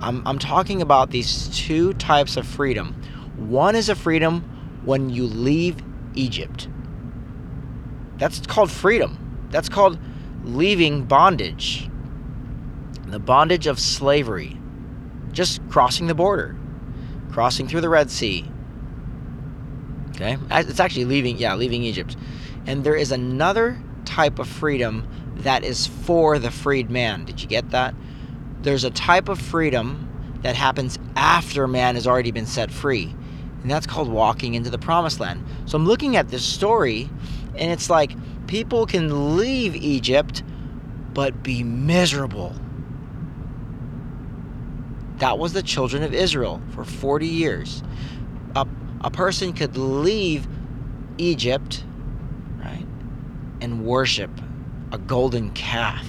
I'm, 0.02 0.26
I'm 0.28 0.40
talking 0.40 0.82
about 0.82 1.12
these 1.12 1.48
two 1.58 1.94
types 1.94 2.38
of 2.38 2.46
freedom. 2.46 2.94
One 3.38 3.76
is 3.76 3.88
a 3.88 3.96
freedom 3.96 4.42
when 4.84 5.10
you 5.10 5.26
leave 5.26 5.78
Egypt. 6.14 6.68
That's 8.18 8.46
called 8.46 8.72
freedom. 8.72 9.48
That's 9.52 9.70
called 9.70 9.98
leaving 10.44 11.06
bondage. 11.06 11.90
The 13.06 13.20
bondage 13.20 13.68
of 13.68 13.80
slavery. 13.80 14.60
Just 15.32 15.62
crossing 15.70 16.08
the 16.08 16.16
border, 16.16 16.58
crossing 17.32 17.68
through 17.68 17.82
the 17.82 17.90
Red 17.90 18.10
Sea. 18.10 18.50
Okay? 20.10 20.38
It's 20.52 20.80
actually 20.80 21.06
leaving, 21.06 21.38
yeah, 21.38 21.56
leaving 21.56 21.84
Egypt. 21.84 22.18
And 22.66 22.84
there 22.84 22.96
is 22.96 23.12
another 23.12 23.82
type 24.04 24.40
of 24.40 24.48
freedom 24.48 25.08
that 25.44 25.64
is 25.64 25.88
for 25.88 26.40
the 26.40 26.52
freed 26.52 26.90
man. 26.90 27.26
Did 27.26 27.42
you 27.42 27.48
get 27.48 27.72
that? 27.72 27.96
There's 28.62 28.84
a 28.84 28.92
type 28.92 29.30
of 29.30 29.40
freedom 29.40 30.40
that 30.42 30.56
happens 30.56 30.98
after 31.16 31.68
man 31.68 31.96
has 31.96 32.08
already 32.08 32.32
been 32.32 32.46
set 32.46 32.72
free. 32.72 33.14
And 33.62 33.72
that's 33.72 33.88
called 33.88 34.10
walking 34.10 34.54
into 34.54 34.70
the 34.70 34.78
promised 34.78 35.20
land. 35.20 35.44
So 35.66 35.76
I'm 35.78 35.86
looking 35.86 36.16
at 36.16 36.30
this 36.30 36.44
story, 36.44 37.10
and 37.56 37.72
it's 37.72 37.90
like 37.90 38.12
people 38.48 38.86
can 38.86 39.38
leave 39.38 39.76
Egypt 39.76 40.44
but 41.14 41.42
be 41.42 41.64
miserable. 41.64 42.56
That 45.18 45.40
was 45.40 45.54
the 45.54 45.64
children 45.64 46.04
of 46.04 46.14
Israel 46.14 46.62
for 46.76 46.84
40 46.84 47.28
years. 47.28 47.82
A, 48.56 48.68
a 49.02 49.10
person 49.10 49.54
could 49.54 49.76
leave 49.76 50.48
Egypt, 51.18 51.84
right, 52.60 52.86
and 53.62 53.84
worship 53.84 54.30
a 54.92 54.98
golden 54.98 55.52
calf. 55.52 56.06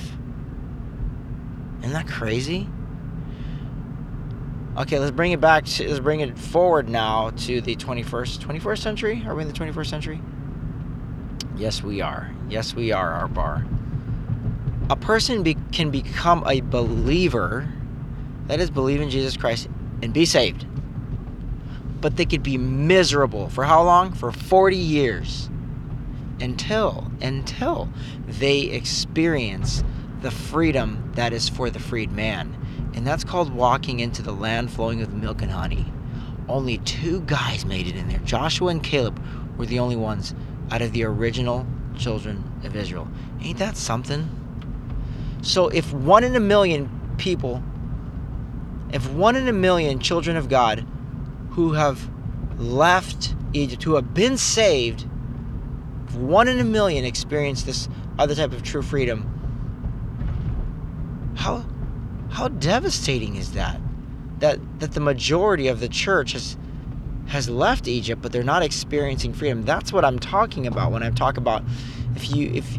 Isn't 1.81 1.93
that 1.93 2.09
crazy? 2.09 2.69
Okay, 4.77 4.99
let's 4.99 5.11
bring 5.11 5.33
it 5.33 5.41
back. 5.41 5.65
To, 5.65 5.89
let's 5.89 6.01
bring 6.01 6.21
it 6.21 6.39
forward 6.39 6.89
now 6.89 7.31
to 7.31 7.61
the 7.61 7.75
21st 7.77 8.39
21st 8.39 8.79
century. 8.79 9.25
Are 9.27 9.35
we 9.35 9.43
in 9.43 9.49
the 9.49 9.55
21st 9.55 9.87
century? 9.87 10.21
Yes, 11.57 11.83
we 11.83 12.01
are. 12.01 12.31
Yes, 12.49 12.75
we 12.75 12.93
are. 12.93 13.13
Our 13.13 13.29
bar. 13.29 13.67
A 14.91 14.97
person 14.97 15.43
be, 15.43 15.57
can 15.73 15.91
become 15.91 16.45
a 16.47 16.61
believer, 16.61 17.69
that 18.47 18.61
is, 18.61 18.71
believe 18.71 19.01
in 19.01 19.11
Jesus 19.11 19.37
Christ 19.37 19.69
and 20.01 20.13
be 20.13 20.25
saved. 20.25 20.65
But 22.01 22.17
they 22.17 22.25
could 22.25 22.45
be 22.45 22.57
miserable 22.57 23.49
for 23.49 23.65
how 23.65 23.83
long? 23.83 24.13
For 24.13 24.31
40 24.31 24.77
years. 24.77 25.51
Until 26.41 27.11
until 27.21 27.89
they 28.27 28.61
experience 28.61 29.83
the 30.21 30.31
freedom 30.31 31.13
that 31.15 31.33
is 31.33 31.49
for 31.49 31.71
the 31.71 31.79
freed 31.79 32.13
man 32.13 32.57
and 32.95 33.07
that's 33.07 33.25
called 33.25 33.55
walking 33.55 34.01
into 34.01 34.23
the 34.23 34.33
land 34.33 34.71
flowing 34.73 34.99
with 34.99 35.13
milk 35.13 35.41
and 35.43 35.53
honey. 35.53 35.87
Only 36.49 36.79
two 36.79 37.21
guys 37.23 37.65
made 37.65 37.87
it 37.87 37.95
in 37.95 38.09
there. 38.09 38.19
Joshua 38.21 38.71
and 38.71 38.83
Caleb 38.83 39.23
were 39.57 39.67
the 39.67 39.79
only 39.79 39.97
ones 39.97 40.35
out 40.71 40.83
of 40.83 40.93
the 40.93 41.05
original 41.05 41.67
children 41.97 42.43
of 42.65 42.75
Israel. 42.75 43.07
Ain't 43.41 43.59
that 43.59 43.77
something? 43.77 44.29
So 45.43 45.69
if 45.69 45.93
one 45.93 46.25
in 46.25 46.35
a 46.35 46.41
million 46.41 46.91
people, 47.19 47.63
if 48.93 49.09
one 49.11 49.37
in 49.37 49.47
a 49.47 49.53
million 49.53 50.01
children 50.01 50.37
of 50.37 50.49
God 50.49 50.85
who 51.51 51.75
have 51.75 52.11
left 52.59 53.35
Egypt, 53.53 53.85
who 53.85 53.95
have 53.95 54.15
been 54.15 54.37
saved, 54.37 55.07
one 56.19 56.49
in 56.49 56.59
a 56.59 56.65
million 56.65 57.05
experience 57.05 57.63
this 57.63 57.89
other 58.19 58.35
type 58.35 58.53
of 58.53 58.63
true 58.63 58.83
freedom, 58.83 59.35
how 61.37 61.65
how 62.31 62.49
devastating 62.49 63.37
is 63.37 63.53
that? 63.53 63.81
That 64.41 64.59
that 64.81 64.93
the 64.93 65.01
majority 65.01 65.69
of 65.69 65.81
the 65.81 65.89
church 65.89 66.33
has 66.33 66.57
has 67.29 67.49
left 67.49 67.87
Egypt, 67.87 68.23
but 68.23 68.33
they're 68.33 68.43
not 68.43 68.63
experiencing 68.63 69.33
freedom. 69.33 69.63
That's 69.63 69.93
what 69.93 70.05
I'm 70.05 70.19
talking 70.19 70.67
about 70.67 70.93
when 70.93 71.03
I 71.03 71.11
talk 71.11 71.37
about 71.37 71.63
if 72.17 72.35
you 72.35 72.51
if 72.53 72.79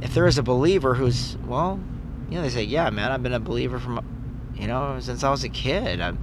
if 0.00 0.14
there 0.14 0.26
is 0.26 0.38
a 0.38 0.42
believer 0.42 0.94
who's 0.94 1.36
well, 1.46 1.80
you 2.30 2.36
know, 2.36 2.42
they 2.42 2.50
say, 2.50 2.62
yeah, 2.62 2.90
man, 2.90 3.12
I've 3.12 3.22
been 3.22 3.34
a 3.34 3.40
believer 3.40 3.78
from 3.78 4.04
you 4.54 4.66
know 4.66 4.98
since 5.00 5.22
I 5.22 5.30
was 5.30 5.44
a 5.44 5.48
kid. 5.48 6.00
I've 6.00 6.18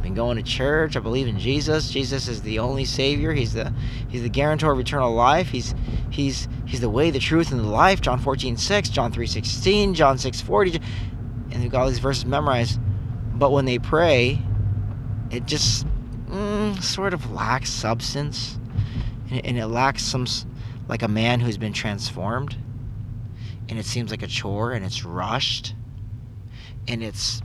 been 0.00 0.14
going 0.14 0.36
to 0.36 0.42
church. 0.42 0.96
I 0.96 1.00
believe 1.00 1.28
in 1.28 1.38
Jesus. 1.38 1.90
Jesus 1.90 2.28
is 2.28 2.42
the 2.42 2.58
only 2.58 2.84
Savior. 2.84 3.32
He's 3.32 3.52
the 3.52 3.72
He's 4.08 4.22
the 4.22 4.28
guarantor 4.28 4.72
of 4.72 4.80
eternal 4.80 5.12
life. 5.12 5.48
He's 5.48 5.74
He's 6.10 6.48
He's 6.66 6.80
the 6.80 6.90
way, 6.90 7.10
the 7.10 7.18
truth, 7.18 7.50
and 7.52 7.60
the 7.60 7.64
life. 7.64 8.00
John 8.00 8.18
14, 8.18 8.56
6, 8.56 8.88
John 8.88 9.12
3, 9.12 9.26
16, 9.26 9.94
John 9.94 10.18
6, 10.18 10.40
40 10.40 10.80
and 11.52 11.62
they've 11.62 11.70
got 11.70 11.82
all 11.82 11.88
these 11.88 11.98
verses 11.98 12.24
memorized, 12.24 12.80
but 13.34 13.52
when 13.52 13.66
they 13.66 13.78
pray, 13.78 14.40
it 15.30 15.44
just 15.46 15.86
mm, 16.26 16.82
sort 16.82 17.12
of 17.12 17.30
lacks 17.30 17.70
substance, 17.70 18.58
and, 19.30 19.44
and 19.44 19.58
it 19.58 19.66
lacks 19.66 20.02
some 20.02 20.26
like 20.88 21.02
a 21.02 21.08
man 21.08 21.40
who's 21.40 21.58
been 21.58 21.72
transformed, 21.72 22.56
and 23.68 23.78
it 23.78 23.84
seems 23.84 24.10
like 24.10 24.22
a 24.22 24.26
chore, 24.26 24.72
and 24.72 24.84
it's 24.84 25.04
rushed, 25.04 25.74
and 26.88 27.02
it's 27.02 27.42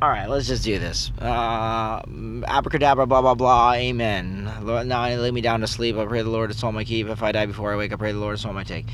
all 0.00 0.08
right, 0.08 0.28
let's 0.28 0.46
just 0.46 0.62
do 0.62 0.78
this. 0.78 1.10
Uh, 1.18 2.00
abracadabra, 2.46 3.06
blah, 3.06 3.20
blah, 3.20 3.34
blah, 3.34 3.72
amen. 3.72 4.50
Lord, 4.62 4.86
now 4.86 5.00
I 5.00 5.16
lay 5.16 5.32
me 5.32 5.40
down 5.40 5.60
to 5.62 5.66
sleep. 5.66 5.96
I 5.96 6.06
pray 6.06 6.22
the 6.22 6.30
Lord 6.30 6.50
to 6.50 6.56
soul 6.56 6.70
my 6.70 6.84
keep. 6.84 7.08
If 7.08 7.22
I 7.22 7.32
die 7.32 7.46
before 7.46 7.72
I 7.72 7.76
wake, 7.76 7.92
I 7.92 7.96
pray 7.96 8.12
the 8.12 8.18
Lord 8.18 8.36
to 8.36 8.42
soul 8.42 8.52
my 8.52 8.62
take. 8.62 8.86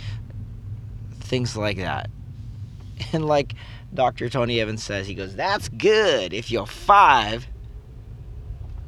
Things 1.21 1.57
like 1.57 1.77
that. 1.79 2.11
And 3.13 3.27
like 3.27 3.55
Dr. 3.93 4.29
Tony 4.29 4.61
Evans 4.61 4.83
says, 4.83 5.07
he 5.07 5.15
goes, 5.15 5.35
That's 5.35 5.69
good 5.69 6.33
if 6.33 6.51
you're 6.51 6.67
five. 6.67 7.47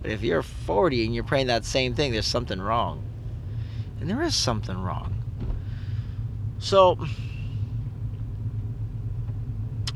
But 0.01 0.11
if 0.11 0.23
you're 0.23 0.43
40 0.43 1.05
and 1.05 1.15
you're 1.15 1.25
praying 1.25 1.49
that 1.49 1.65
same 1.65 1.95
thing, 1.95 2.13
there's 2.13 2.27
something 2.27 2.61
wrong. 2.61 3.03
And 4.01 4.09
there 4.09 4.23
is 4.23 4.35
something 4.35 4.81
wrong. 4.81 5.23
So, 6.59 6.99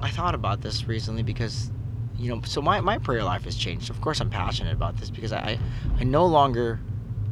I 0.00 0.10
thought 0.10 0.34
about 0.34 0.60
this 0.60 0.86
recently 0.86 1.22
because, 1.22 1.70
you 2.20 2.28
know, 2.28 2.40
so 2.44 2.60
my, 2.60 2.80
my 2.80 2.98
prayer 2.98 3.24
life 3.24 3.44
has 3.44 3.56
changed. 3.56 3.90
Of 3.90 4.00
course, 4.00 4.20
I'm 4.20 4.30
passionate 4.30 4.74
about 4.74 4.96
this 4.98 5.10
because 5.10 5.32
I, 5.32 5.58
I 5.98 6.04
no 6.04 6.26
longer 6.26 6.80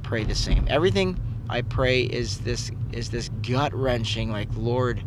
pray 0.02 0.24
the 0.24 0.34
same. 0.34 0.66
Everything 0.68 1.20
I 1.48 1.62
pray 1.62 2.02
is 2.02 2.38
this 2.38 2.70
is 2.92 3.10
this 3.10 3.28
gut 3.42 3.72
wrenching, 3.74 4.30
like, 4.30 4.48
Lord, 4.56 5.02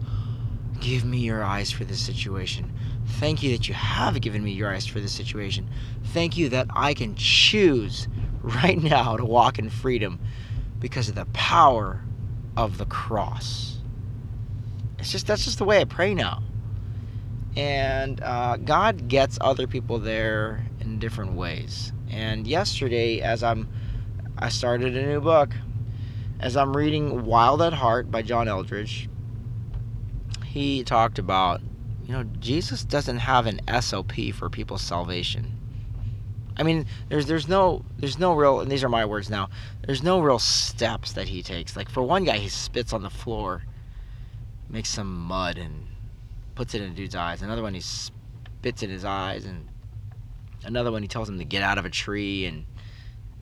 Give 0.81 1.05
me 1.05 1.19
your 1.19 1.43
eyes 1.43 1.71
for 1.71 1.85
this 1.85 2.01
situation. 2.01 2.73
Thank 3.19 3.43
you 3.43 3.55
that 3.55 3.67
you 3.67 3.75
have 3.75 4.19
given 4.19 4.43
me 4.43 4.51
your 4.51 4.73
eyes 4.73 4.87
for 4.87 4.99
this 4.99 5.11
situation. 5.11 5.69
Thank 6.05 6.37
you 6.37 6.49
that 6.49 6.67
I 6.75 6.95
can 6.95 7.15
choose 7.15 8.07
right 8.41 8.81
now 8.81 9.15
to 9.15 9.23
walk 9.23 9.59
in 9.59 9.69
freedom 9.69 10.19
because 10.79 11.07
of 11.07 11.15
the 11.15 11.25
power 11.27 12.03
of 12.57 12.79
the 12.79 12.85
cross. 12.85 13.77
It's 14.97 15.11
just 15.11 15.27
that's 15.27 15.45
just 15.45 15.59
the 15.59 15.65
way 15.65 15.79
I 15.79 15.85
pray 15.85 16.15
now. 16.15 16.41
And 17.55 18.21
uh, 18.21 18.57
God 18.57 19.07
gets 19.07 19.37
other 19.41 19.67
people 19.67 19.99
there 19.99 20.65
in 20.79 20.99
different 20.99 21.33
ways. 21.33 21.91
And 22.09 22.47
yesterday, 22.47 23.21
as 23.21 23.43
I'm, 23.43 23.67
I 24.37 24.49
started 24.49 24.95
a 24.95 25.05
new 25.05 25.21
book. 25.21 25.53
As 26.39 26.57
I'm 26.57 26.75
reading 26.75 27.25
Wild 27.25 27.61
at 27.61 27.73
Heart 27.73 28.09
by 28.09 28.23
John 28.23 28.47
Eldredge, 28.47 29.07
he 30.45 30.83
talked 30.83 31.19
about, 31.19 31.61
you 32.03 32.13
know, 32.13 32.23
Jesus 32.39 32.83
doesn't 32.83 33.19
have 33.19 33.45
an 33.45 33.61
SOP 33.81 34.13
for 34.33 34.49
people's 34.49 34.81
salvation. 34.81 35.57
I 36.57 36.63
mean, 36.63 36.85
there's 37.09 37.27
there's 37.27 37.47
no 37.47 37.85
there's 37.97 38.19
no 38.19 38.33
real 38.33 38.59
and 38.59 38.71
these 38.71 38.83
are 38.83 38.89
my 38.89 39.05
words 39.05 39.29
now. 39.29 39.49
There's 39.85 40.03
no 40.03 40.19
real 40.19 40.39
steps 40.39 41.13
that 41.13 41.27
he 41.27 41.41
takes. 41.43 41.75
Like 41.77 41.89
for 41.89 42.03
one 42.03 42.23
guy, 42.23 42.37
he 42.37 42.49
spits 42.49 42.91
on 42.91 43.03
the 43.03 43.09
floor, 43.09 43.63
makes 44.69 44.89
some 44.89 45.15
mud 45.15 45.57
and 45.57 45.87
puts 46.55 46.73
it 46.73 46.81
in 46.81 46.91
a 46.91 46.93
dude's 46.93 47.15
eyes. 47.15 47.41
Another 47.41 47.61
one, 47.61 47.73
he 47.73 47.81
spits 47.81 48.83
in 48.83 48.89
his 48.89 49.05
eyes, 49.05 49.45
and 49.45 49.67
another 50.63 50.91
one, 50.91 51.01
he 51.01 51.07
tells 51.07 51.29
him 51.29 51.39
to 51.39 51.45
get 51.45 51.63
out 51.63 51.77
of 51.77 51.85
a 51.85 51.89
tree. 51.89 52.45
And 52.45 52.65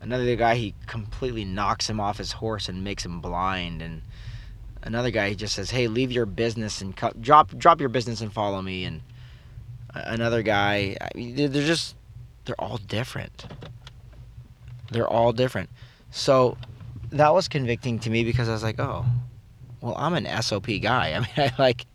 another 0.00 0.36
guy, 0.36 0.54
he 0.54 0.74
completely 0.86 1.44
knocks 1.44 1.88
him 1.88 2.00
off 2.00 2.18
his 2.18 2.32
horse 2.32 2.68
and 2.68 2.84
makes 2.84 3.04
him 3.04 3.20
blind. 3.20 3.82
And 3.82 4.02
another 4.82 5.10
guy 5.10 5.30
he 5.30 5.34
just 5.34 5.54
says, 5.54 5.70
"Hey, 5.70 5.88
leave 5.88 6.12
your 6.12 6.26
business 6.26 6.80
and 6.80 6.96
cut, 6.96 7.20
drop 7.20 7.56
drop 7.56 7.80
your 7.80 7.88
business 7.88 8.20
and 8.20 8.32
follow 8.32 8.62
me." 8.62 8.84
And 8.84 9.02
another 9.94 10.42
guy, 10.42 10.96
I 11.00 11.10
mean, 11.14 11.34
they're 11.36 11.48
just 11.48 11.96
they're 12.44 12.60
all 12.60 12.78
different. 12.78 13.46
They're 14.90 15.08
all 15.08 15.32
different. 15.32 15.70
So 16.10 16.56
that 17.10 17.32
was 17.32 17.48
convicting 17.48 17.98
to 18.00 18.10
me 18.10 18.24
because 18.24 18.48
I 18.48 18.52
was 18.52 18.62
like, 18.62 18.80
"Oh, 18.80 19.04
well, 19.80 19.94
I'm 19.96 20.14
an 20.14 20.42
SOP 20.42 20.66
guy. 20.80 21.12
I 21.14 21.20
mean, 21.20 21.28
I 21.36 21.52
like." 21.58 21.86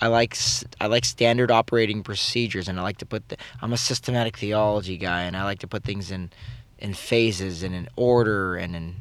I 0.00 0.08
like 0.08 0.36
I 0.80 0.86
like 0.86 1.04
standard 1.04 1.50
operating 1.50 2.02
procedures, 2.02 2.68
and 2.68 2.78
I 2.78 2.82
like 2.82 2.98
to 2.98 3.06
put. 3.06 3.28
The, 3.28 3.36
I'm 3.62 3.72
a 3.72 3.78
systematic 3.78 4.36
theology 4.36 4.98
guy, 4.98 5.22
and 5.22 5.36
I 5.36 5.44
like 5.44 5.60
to 5.60 5.66
put 5.66 5.84
things 5.84 6.10
in 6.10 6.30
in 6.78 6.92
phases 6.92 7.62
and 7.62 7.74
in 7.74 7.88
order 7.96 8.56
and 8.56 8.76
in, 8.76 8.96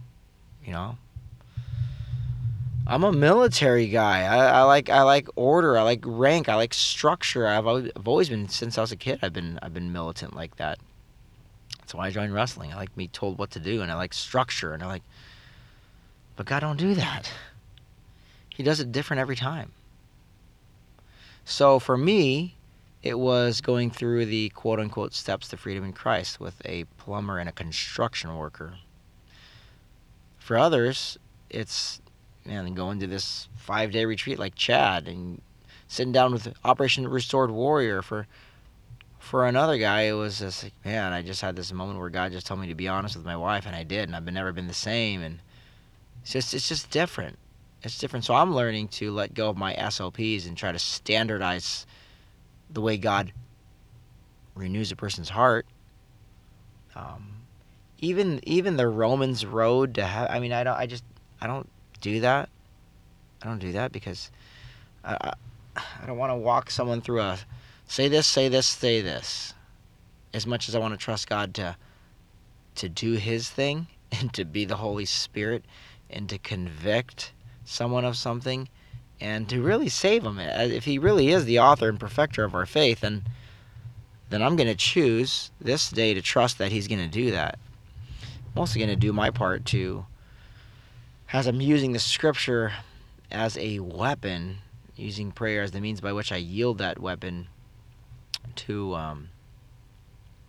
you 0.63 0.71
know, 0.71 0.97
I'm 2.87 3.03
a 3.03 3.11
military 3.11 3.87
guy. 3.87 4.21
I, 4.23 4.59
I 4.59 4.61
like 4.61 4.89
I 4.89 5.01
like 5.01 5.27
order. 5.35 5.77
I 5.77 5.81
like 5.81 6.01
rank. 6.05 6.47
I 6.47 6.55
like 6.55 6.73
structure. 6.73 7.47
I've 7.47 7.67
always, 7.67 7.91
I've 7.95 8.07
always 8.07 8.29
been 8.29 8.47
since 8.47 8.77
I 8.77 8.81
was 8.81 8.91
a 8.91 8.95
kid. 8.95 9.19
I've 9.21 9.33
been 9.33 9.59
I've 9.61 9.73
been 9.73 9.91
militant 9.91 10.35
like 10.35 10.55
that. 10.57 10.79
That's 11.79 11.93
why 11.93 12.07
I 12.07 12.11
joined 12.11 12.33
wrestling. 12.33 12.71
I 12.71 12.77
like 12.77 12.95
being 12.95 13.09
told 13.09 13.37
what 13.37 13.51
to 13.51 13.59
do, 13.59 13.81
and 13.81 13.91
I 13.91 13.95
like 13.95 14.13
structure, 14.13 14.73
and 14.73 14.83
I 14.83 14.87
like. 14.87 15.03
But 16.35 16.45
God 16.45 16.59
don't 16.59 16.77
do 16.77 16.93
that. 16.95 17.31
He 18.49 18.63
does 18.63 18.79
it 18.79 18.91
different 18.91 19.19
every 19.19 19.35
time. 19.35 19.71
So 21.45 21.77
for 21.77 21.95
me, 21.95 22.55
it 23.03 23.19
was 23.19 23.61
going 23.61 23.91
through 23.91 24.25
the 24.25 24.49
quote 24.49 24.79
unquote 24.79 25.13
steps 25.13 25.47
to 25.49 25.57
freedom 25.57 25.83
in 25.83 25.93
Christ 25.93 26.39
with 26.39 26.59
a 26.65 26.85
plumber 26.97 27.37
and 27.37 27.47
a 27.47 27.53
construction 27.53 28.35
worker. 28.35 28.73
For 30.39 30.57
others, 30.57 31.17
it's 31.51 32.01
man, 32.45 32.73
going 32.73 32.99
to 32.99 33.07
this 33.07 33.47
five 33.55 33.91
day 33.91 34.05
retreat 34.05 34.39
like 34.39 34.55
Chad 34.55 35.07
and 35.07 35.39
sitting 35.87 36.11
down 36.11 36.33
with 36.33 36.51
Operation 36.65 37.07
Restored 37.07 37.51
Warrior. 37.51 38.01
For 38.01 38.25
for 39.19 39.45
another 39.45 39.77
guy 39.77 40.01
it 40.01 40.13
was 40.13 40.39
just 40.39 40.63
like 40.63 40.73
man 40.83 41.11
I 41.11 41.23
just 41.23 41.41
had 41.41 41.55
this 41.55 41.71
moment 41.71 41.99
where 41.99 42.09
God 42.09 42.31
just 42.31 42.45
told 42.45 42.59
me 42.59 42.67
to 42.67 42.75
be 42.75 42.87
honest 42.87 43.15
with 43.15 43.25
my 43.25 43.37
wife 43.37 43.65
and 43.65 43.75
I 43.75 43.83
did 43.83 44.09
and 44.09 44.15
I've 44.15 44.25
never 44.25 44.51
been 44.51 44.67
the 44.67 44.73
same. 44.73 45.21
And 45.21 45.39
it's 46.23 46.31
just 46.31 46.55
it's 46.55 46.67
just 46.67 46.89
different 46.89 47.37
it's 47.85 47.99
different 47.99 48.25
so 48.25 48.33
I'm 48.33 48.55
learning 48.55 48.89
to 48.89 49.11
let 49.11 49.33
go 49.33 49.49
of 49.49 49.57
my 49.57 49.75
SOPs 49.89 50.45
and 50.45 50.57
try 50.57 50.71
to 50.71 50.79
standardize 50.79 51.85
the 52.69 52.81
way 52.81 52.97
God 52.97 53.31
renews 54.55 54.91
a 54.91 54.95
person's 54.95 55.29
heart 55.29 55.65
um, 56.95 57.35
even 57.99 58.39
even 58.43 58.77
the 58.77 58.87
Romans 58.87 59.45
road 59.45 59.95
to 59.95 60.03
have 60.03 60.29
I 60.29 60.39
mean 60.39 60.53
I 60.53 60.63
don't 60.63 60.77
I 60.77 60.85
just 60.85 61.03
I 61.41 61.47
don't 61.47 61.69
do 62.01 62.21
that. 62.21 62.49
I 63.41 63.47
don't 63.47 63.59
do 63.59 63.73
that 63.73 63.91
because 63.91 64.31
I, 65.03 65.17
I, 65.75 65.81
I 66.01 66.05
don't 66.05 66.17
want 66.17 66.31
to 66.31 66.35
walk 66.35 66.69
someone 66.69 67.01
through 67.01 67.21
a 67.21 67.39
say 67.87 68.07
this, 68.07 68.27
say 68.27 68.47
this, 68.47 68.65
say 68.65 69.01
this. 69.01 69.53
As 70.33 70.47
much 70.47 70.67
as 70.69 70.75
I 70.75 70.79
want 70.79 70.93
to 70.93 70.97
trust 70.97 71.29
God 71.29 71.53
to 71.55 71.75
to 72.75 72.89
do 72.89 73.13
His 73.13 73.49
thing 73.49 73.87
and 74.11 74.33
to 74.33 74.45
be 74.45 74.65
the 74.65 74.77
Holy 74.77 75.05
Spirit 75.05 75.65
and 76.09 76.29
to 76.29 76.37
convict 76.37 77.33
someone 77.65 78.05
of 78.05 78.15
something 78.15 78.69
and 79.19 79.49
to 79.49 79.61
really 79.61 79.89
save 79.89 80.23
them. 80.23 80.39
If 80.39 80.85
He 80.85 80.97
really 80.97 81.29
is 81.29 81.45
the 81.45 81.59
author 81.59 81.89
and 81.89 81.99
perfecter 81.99 82.43
of 82.43 82.55
our 82.55 82.65
faith, 82.65 83.01
then 83.01 83.23
then 84.29 84.41
I'm 84.41 84.55
going 84.55 84.67
to 84.67 84.75
choose 84.75 85.51
this 85.61 85.89
day 85.89 86.13
to 86.13 86.21
trust 86.21 86.57
that 86.57 86.71
He's 86.71 86.87
going 86.87 87.01
to 87.01 87.07
do 87.07 87.31
that. 87.31 87.59
I'm 88.21 88.59
also 88.59 88.79
going 88.79 88.89
to 88.89 88.95
do 88.95 89.13
my 89.13 89.29
part 89.29 89.65
to 89.65 90.05
as 91.33 91.47
I'm 91.47 91.61
using 91.61 91.91
the 91.91 91.99
scripture 91.99 92.73
as 93.31 93.57
a 93.57 93.79
weapon, 93.79 94.57
using 94.95 95.31
prayer 95.31 95.61
as 95.61 95.71
the 95.71 95.81
means 95.81 96.01
by 96.01 96.13
which 96.13 96.31
I 96.31 96.37
yield 96.37 96.77
that 96.77 96.99
weapon 96.99 97.47
to 98.55 98.95
um, 98.95 99.29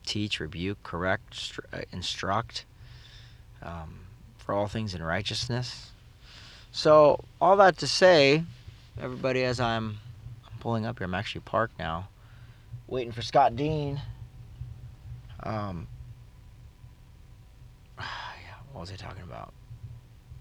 teach, 0.05 0.39
rebuke, 0.39 0.83
correct, 0.83 1.59
uh, 1.73 1.81
instruct 1.93 2.65
um, 3.63 4.01
for 4.39 4.55
all 4.55 4.69
things 4.69 4.95
in 4.95 5.03
righteousness. 5.03 5.91
So, 6.77 7.25
all 7.41 7.57
that 7.57 7.79
to 7.79 7.87
say, 7.87 8.45
everybody, 9.01 9.43
as 9.45 9.61
I'm, 9.61 9.97
pulling 10.61 10.85
up 10.85 10.99
here, 10.99 11.07
I'm 11.07 11.15
actually 11.15 11.41
parked 11.41 11.79
now, 11.79 12.11
waiting 12.87 13.13
for 13.13 13.23
Scott 13.23 13.57
Dean. 13.57 13.99
Um, 15.43 15.87
yeah, 17.99 18.05
what 18.75 18.83
was 18.83 18.93
I 18.93 18.97
talking 18.97 19.23
about? 19.23 19.55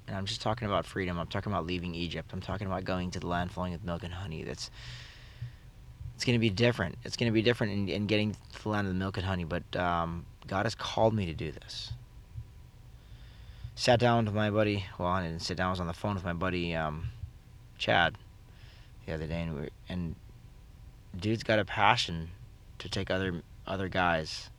and 0.08 0.18
I'm 0.18 0.26
just 0.26 0.42
talking 0.42 0.68
about 0.68 0.86
freedom. 0.86 1.18
I'm 1.18 1.28
talking 1.28 1.54
about 1.54 1.66
leaving 1.66 1.96
Egypt. 1.96 2.32
I'm 2.34 2.42
talking 2.42 2.68
about 2.68 2.84
going 2.84 3.12
to 3.12 3.20
the 3.22 3.28
land 3.28 3.52
flowing 3.52 3.72
with 3.72 3.86
milk 3.86 4.04
and 4.04 4.14
honey. 4.14 4.44
That's 4.44 4.70
it's 6.16 6.26
going 6.26 6.36
to 6.36 6.40
be 6.40 6.50
different. 6.50 6.98
It's 7.06 7.16
going 7.16 7.32
to 7.32 7.34
be 7.34 7.42
different 7.44 7.72
in, 7.72 7.88
in, 7.88 8.08
getting 8.08 8.34
to 8.34 8.64
the 8.64 8.70
land 8.70 8.88
of 8.88 8.94
the 8.94 9.00
milk 9.00 9.16
and 9.16 9.26
honey. 9.26 9.46
But 9.46 9.64
um, 9.78 10.26
God 10.48 10.66
has 10.66 10.76
called 10.76 11.14
me 11.14 11.26
to 11.28 11.34
do 11.34 11.54
this. 11.54 11.94
Sat 13.76 14.00
down 14.00 14.26
with 14.26 14.34
my 14.34 14.50
buddy. 14.50 14.86
Well, 14.98 15.10
I 15.10 15.24
didn't 15.24 15.42
sit 15.42 15.58
down. 15.58 15.68
I 15.68 15.70
was 15.72 15.80
on 15.82 15.88
the 15.88 15.94
phone 15.94 16.16
with 16.16 16.24
my 16.24 16.34
buddy 16.34 16.74
um, 16.76 17.10
Chad 17.78 18.18
the 19.06 19.14
other 19.14 19.28
day, 19.28 19.42
and, 19.42 19.56
we 19.56 19.70
and 19.90 20.16
dude's 21.20 21.44
got 21.44 21.60
a 21.60 21.66
passion 21.66 22.30
to 22.80 22.90
take 22.90 23.12
other 23.12 23.42
other 23.68 23.90
guys 23.90 24.50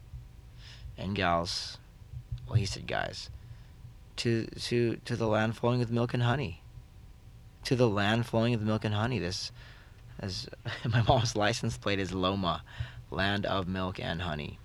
and 0.98 1.16
gals. 1.16 1.78
Well, 2.46 2.56
he 2.56 2.66
said 2.66 2.86
guys 2.86 3.30
to 4.16 4.46
to 4.46 4.96
to 5.04 5.16
the 5.16 5.26
land 5.26 5.56
flowing 5.56 5.78
with 5.78 5.90
milk 5.90 6.14
and 6.14 6.22
honey. 6.22 6.62
To 7.64 7.76
the 7.76 7.88
land 7.88 8.26
flowing 8.26 8.52
with 8.52 8.62
milk 8.62 8.84
and 8.84 8.94
honey. 8.94 9.18
This, 9.18 9.52
as 10.18 10.48
my 10.88 11.02
mom's 11.02 11.36
license 11.36 11.76
plate 11.76 12.00
is 12.00 12.12
Loma, 12.12 12.62
land 13.10 13.46
of 13.46 13.68
milk 13.68 14.00
and 14.00 14.22
honey. 14.22 14.58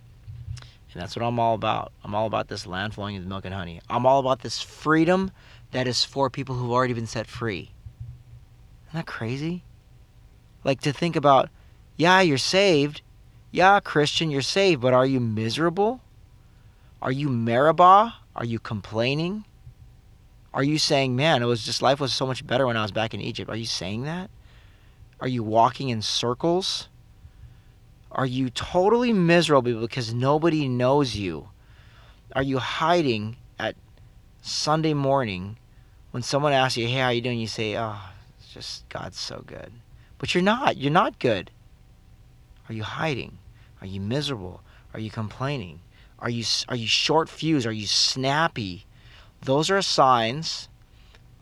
And 0.94 1.02
that's 1.02 1.16
what 1.16 1.24
I'm 1.24 1.40
all 1.40 1.56
about. 1.56 1.94
I'm 2.04 2.14
all 2.14 2.28
about 2.28 2.48
this 2.48 2.68
land 2.68 2.94
flowing 2.94 3.16
with 3.16 3.26
milk 3.26 3.46
and 3.46 3.54
honey. 3.54 3.82
I'm 3.90 4.06
all 4.06 4.20
about 4.20 4.42
this 4.42 4.62
freedom 4.62 5.32
that 5.72 5.88
is 5.88 6.04
for 6.04 6.30
people 6.30 6.56
who've 6.56 6.72
already 6.72 6.94
been 6.94 7.08
set 7.08 7.28
free. 7.28 7.72
Isn't 8.90 9.00
that 9.00 9.06
crazy? 9.06 9.64
Like 10.64 10.82
to 10.82 10.92
think 10.92 11.16
about, 11.16 11.50
yeah, 11.96 12.22
you're 12.22 12.38
saved. 12.38 13.02
Yeah, 13.52 13.80
Christian, 13.80 14.30
you're 14.32 14.42
saved, 14.42 14.82
but 14.82 14.94
are 14.94 15.06
you 15.06 15.20
miserable? 15.20 16.02
Are 17.02 17.12
you 17.12 17.30
Meribah? 17.30 18.16
Are 18.36 18.46
you 18.46 18.60
complaining? 18.60 19.46
Are 20.54 20.64
you 20.64 20.78
saying, 20.78 21.16
man, 21.16 21.42
it 21.42 21.46
was 21.46 21.66
just 21.66 21.82
life 21.82 22.00
was 22.00 22.14
so 22.14 22.26
much 22.26 22.46
better 22.46 22.68
when 22.68 22.78
I 22.78 22.82
was 22.82 22.92
back 22.92 23.14
in 23.14 23.22
Egypt? 23.22 23.50
Are 23.50 23.56
you 23.56 23.66
saying 23.66 24.04
that? 24.04 24.30
Are 25.22 25.28
you 25.28 25.44
walking 25.44 25.90
in 25.90 26.02
circles? 26.02 26.90
Are 28.12 28.26
you 28.26 28.50
totally 28.50 29.14
miserable 29.14 29.80
because 29.80 30.14
nobody 30.14 30.68
knows 30.68 31.16
you? 31.16 31.50
Are 32.36 32.44
you 32.44 32.60
hiding 32.60 33.38
at 33.58 33.76
Sunday 34.42 34.94
morning 34.94 35.58
when 36.12 36.22
someone 36.22 36.52
asks 36.52 36.78
you, 36.78 36.88
"Hey, 36.88 37.00
how 37.00 37.10
you 37.10 37.22
doing?" 37.22 37.40
You 37.40 37.48
say, 37.48 37.78
"Oh, 37.78 38.00
it's 38.38 38.54
just 38.54 38.88
God's 38.90 39.20
so 39.20 39.44
good." 39.46 39.72
But 40.18 40.36
you're 40.36 40.44
not. 40.44 40.78
You're 40.78 40.92
not 40.92 41.20
good. 41.20 41.52
Are 42.68 42.74
you 42.74 42.84
hiding? 42.84 43.38
Are 43.80 43.88
you 43.88 44.02
miserable? 44.02 44.62
Are 44.94 45.00
you 45.00 45.10
complaining? 45.10 45.80
Are 46.20 46.30
you 46.30 46.44
are 46.68 46.76
you 46.76 46.88
short 46.88 47.30
fused? 47.30 47.66
Are 47.66 47.72
you 47.72 47.88
snappy? 47.88 48.86
Those 49.42 49.70
are 49.70 49.82
signs 49.82 50.70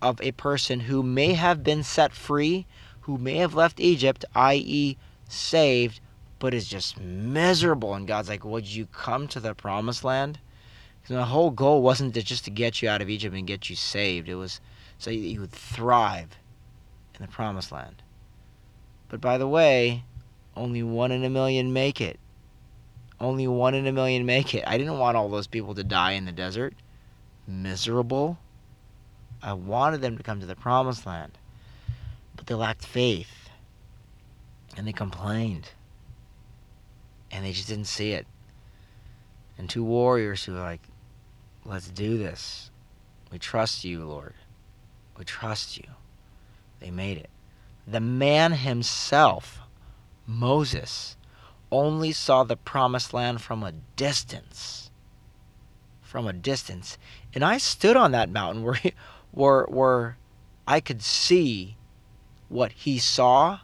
of 0.01 0.21
a 0.21 0.32
person 0.34 0.82
who 0.82 1.03
may 1.03 1.34
have 1.34 1.63
been 1.63 1.84
set 1.84 2.13
free, 2.13 2.65
who 3.01 3.17
may 3.17 3.38
have 3.38 3.53
left 3.53 3.79
Egypt, 3.79 4.23
i.e., 4.36 4.97
saved, 5.27 5.99
but 6.39 6.54
is 6.54 6.67
just 6.67 6.99
miserable. 6.99 7.93
And 7.93 8.08
God's 8.08 8.30
like, 8.30 8.45
Would 8.45 8.67
you 8.67 8.88
come 8.88 9.28
to 9.28 9.39
the 9.39 9.54
promised 9.54 10.04
land? 10.04 10.39
Because 11.02 11.15
the 11.15 11.25
whole 11.25 11.52
goal 11.52 11.82
wasn't 11.82 12.13
to 12.15 12.23
just 12.23 12.45
to 12.45 12.52
get 12.52 12.82
you 12.82 12.89
out 12.89 13.02
of 13.02 13.10
Egypt 13.10 13.36
and 13.36 13.45
get 13.45 13.69
you 13.69 13.75
saved, 13.75 14.30
it 14.30 14.36
was 14.36 14.60
so 14.97 15.12
you 15.12 15.41
would 15.41 15.52
thrive 15.52 16.38
in 17.15 17.21
the 17.21 17.32
promised 17.32 17.71
land. 17.71 18.02
But 19.10 19.21
by 19.21 19.38
the 19.38 19.47
way, 19.47 20.04
only 20.56 20.84
one 20.84 21.12
in 21.12 21.23
a 21.23 21.30
million 21.30 21.73
make 21.73 22.02
it. 22.02 22.19
Only 23.19 23.47
one 23.47 23.75
in 23.75 23.88
a 23.88 23.91
million 23.91 24.25
make 24.25 24.54
it. 24.54 24.63
I 24.65 24.78
didn't 24.78 24.97
want 24.97 25.17
all 25.17 25.30
those 25.30 25.47
people 25.47 25.75
to 25.75 25.84
die 25.84 26.12
in 26.12 26.25
the 26.25 26.32
desert, 26.32 26.73
miserable. 27.47 28.38
I 29.41 29.54
wanted 29.54 30.02
them 30.02 30.17
to 30.17 30.23
come 30.23 30.39
to 30.39 30.45
the 30.45 30.56
promised 30.56 31.06
land, 31.06 31.38
but 32.36 32.47
they 32.47 32.56
lacked 32.56 32.86
faith 32.86 33.49
and 34.78 34.88
they 34.88 34.93
complained 34.93 35.71
and 37.31 37.45
they 37.45 37.51
just 37.51 37.67
didn't 37.67 37.85
see 37.85 38.11
it. 38.11 38.27
And 39.57 39.69
two 39.69 39.83
warriors 39.83 40.43
who 40.43 40.53
were 40.53 40.59
like, 40.59 40.81
let's 41.65 41.89
do 41.89 42.17
this. 42.17 42.71
We 43.31 43.39
trust 43.39 43.83
you, 43.83 44.05
Lord. 44.05 44.33
We 45.17 45.25
trust 45.25 45.77
you. 45.77 45.83
They 46.79 46.91
made 46.91 47.17
it. 47.17 47.29
The 47.85 47.99
man 47.99 48.53
himself, 48.53 49.59
Moses, 50.25 51.17
only 51.71 52.11
saw 52.11 52.43
the 52.43 52.55
promised 52.55 53.13
land 53.13 53.41
from 53.41 53.63
a 53.63 53.73
distance. 53.95 54.89
From 56.01 56.25
a 56.25 56.33
distance. 56.33 56.97
And 57.33 57.43
I 57.43 57.57
stood 57.57 57.97
on 57.97 58.11
that 58.11 58.29
mountain 58.29 58.63
where, 58.63 58.79
where, 59.31 59.63
where 59.65 60.17
I 60.67 60.79
could 60.79 61.01
see 61.01 61.75
what 62.47 62.71
he 62.71 62.97
saw 62.97 63.59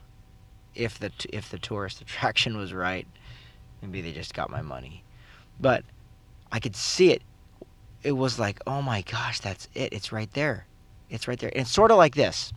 if 0.75 0.99
the, 0.99 1.11
if 1.31 1.49
the 1.49 1.57
tourist 1.57 2.01
attraction 2.01 2.57
was 2.57 2.73
right. 2.73 3.07
Maybe 3.85 4.01
they 4.01 4.11
just 4.11 4.33
got 4.33 4.49
my 4.49 4.61
money. 4.61 5.03
But 5.59 5.83
I 6.51 6.59
could 6.59 6.75
see 6.75 7.11
it. 7.11 7.21
It 8.03 8.13
was 8.13 8.39
like, 8.39 8.59
oh 8.67 8.81
my 8.81 9.01
gosh, 9.01 9.39
that's 9.39 9.67
it. 9.73 9.93
It's 9.93 10.11
right 10.11 10.31
there. 10.33 10.65
It's 11.09 11.27
right 11.27 11.39
there. 11.39 11.49
And 11.49 11.61
it's 11.61 11.71
sort 11.71 11.91
of 11.91 11.97
like 11.97 12.15
this. 12.15 12.51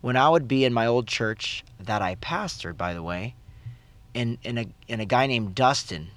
When 0.00 0.16
I 0.16 0.28
would 0.28 0.48
be 0.48 0.64
in 0.64 0.72
my 0.72 0.86
old 0.86 1.06
church 1.06 1.64
that 1.78 2.02
I 2.02 2.16
pastored, 2.16 2.76
by 2.76 2.92
the 2.94 3.02
way, 3.02 3.36
and 4.14 4.38
and 4.44 4.58
a 4.58 4.66
and 4.88 5.00
a 5.00 5.04
guy 5.04 5.26
named 5.26 5.54
Dustin, 5.54 6.08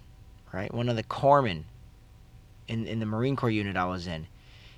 right, 0.52 0.74
one 0.74 0.90
of 0.90 0.96
the 0.96 1.04
corpsmen 1.04 1.64
in 2.68 2.88
in 2.88 3.00
the 3.00 3.06
Marine 3.06 3.36
Corps 3.36 3.52
unit 3.52 3.78
I 3.78 3.86
was 3.86 4.08
in. 4.08 4.28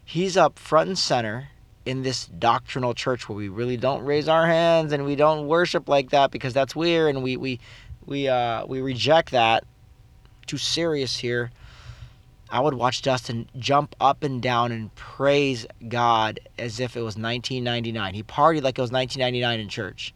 He's 0.03 0.35
up 0.35 0.59
front 0.59 0.89
and 0.89 0.97
center 0.97 1.49
in 1.85 2.03
this 2.03 2.25
doctrinal 2.25 2.93
church 2.93 3.29
where 3.29 3.37
we 3.37 3.47
really 3.47 3.77
don't 3.77 4.03
raise 4.03 4.27
our 4.27 4.45
hands 4.45 4.91
and 4.91 5.05
we 5.05 5.15
don't 5.15 5.47
worship 5.47 5.87
like 5.87 6.09
that 6.09 6.31
because 6.31 6.53
that's 6.53 6.75
weird 6.75 7.15
and 7.15 7.23
we 7.23 7.37
we 7.37 7.59
we 8.07 8.27
uh 8.27 8.65
we 8.65 8.81
reject 8.81 9.31
that. 9.31 9.63
Too 10.47 10.57
serious 10.57 11.17
here. 11.17 11.51
I 12.49 12.61
would 12.61 12.73
watch 12.73 13.01
dustin 13.01 13.49
jump 13.59 13.95
up 13.99 14.23
and 14.23 14.41
down 14.41 14.71
and 14.71 14.95
praise 14.95 15.67
god 15.87 16.39
as 16.57 16.79
if 16.79 16.95
it 16.95 17.01
was 17.01 17.17
1999 17.17 18.13
he 18.13 18.23
partied 18.23 18.63
like 18.63 18.77
it 18.77 18.81
was 18.81 18.91
1999 18.91 19.59
in 19.59 19.69
church. 19.69 20.13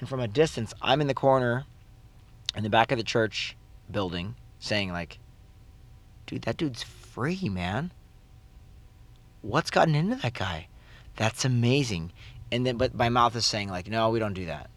And 0.00 0.08
from 0.08 0.18
a 0.18 0.26
distance 0.26 0.74
i'm 0.82 1.00
in 1.00 1.06
the 1.06 1.14
corner 1.14 1.64
in 2.56 2.64
the 2.64 2.70
back 2.70 2.90
of 2.90 2.98
the 2.98 3.04
church 3.04 3.56
building 3.88 4.34
saying 4.58 4.90
like 4.90 5.20
dude 6.26 6.42
that 6.42 6.56
dude's 6.56 6.82
free 7.12 7.48
man. 7.50 7.92
What's 9.42 9.70
gotten 9.70 9.94
into 9.94 10.16
that 10.16 10.34
guy? 10.34 10.68
That's 11.16 11.44
amazing. 11.44 12.12
And 12.50 12.66
then, 12.66 12.76
but 12.76 12.94
my 12.94 13.10
mouth 13.10 13.36
is 13.36 13.44
saying, 13.44 13.68
like, 13.68 13.88
no, 13.88 14.10
we 14.10 14.18
don't 14.18 14.32
do 14.32 14.46
that. 14.46 14.70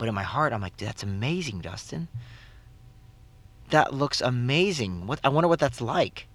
But 0.00 0.08
in 0.08 0.14
my 0.14 0.22
heart, 0.22 0.54
I'm 0.54 0.62
like, 0.62 0.78
that's 0.78 1.02
amazing, 1.02 1.60
Dustin. 1.60 2.08
That 3.68 3.92
looks 3.92 4.22
amazing. 4.22 5.06
What 5.06 5.20
I 5.22 5.28
wonder 5.28 5.46
what 5.46 5.58
that's 5.58 5.82
like. 5.82 6.26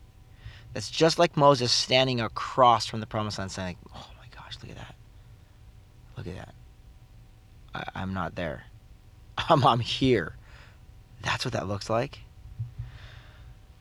That's 0.74 0.92
just 0.92 1.18
like 1.18 1.36
Moses 1.36 1.72
standing 1.72 2.22
across 2.22 2.86
from 2.86 3.00
the 3.00 3.08
promised 3.08 3.40
land, 3.40 3.52
saying, 3.52 3.78
"Oh 3.92 4.08
my 4.20 4.28
gosh, 4.30 4.60
look 4.62 4.70
at 4.70 4.78
that! 4.78 4.94
Look 6.16 6.28
at 6.28 6.36
that! 6.36 6.54
I, 7.74 8.04
am 8.04 8.14
not 8.14 8.36
there. 8.36 8.66
I'm 9.50 9.66
I'm 9.66 9.80
here. 9.80 10.36
That's 11.24 11.44
what 11.44 11.56
that 11.56 11.68
looks 11.68 11.90
like." 11.90 12.20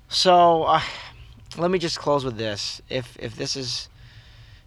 So, 0.09 0.63
uh, 0.63 0.81
let 1.59 1.71
me 1.71 1.79
just 1.79 1.99
close 1.99 2.25
with 2.25 2.39
this. 2.39 2.81
If 2.89 3.19
if 3.21 3.37
this 3.37 3.55
is 3.55 3.91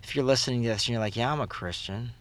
if 0.04 0.16
you're 0.16 0.24
listening 0.24 0.62
to 0.62 0.70
this 0.70 0.84
and 0.84 0.90
you're 0.90 1.02
like, 1.02 1.16
yeah, 1.16 1.34
I'm 1.34 1.42
a 1.42 1.48
Christian, 1.48 2.12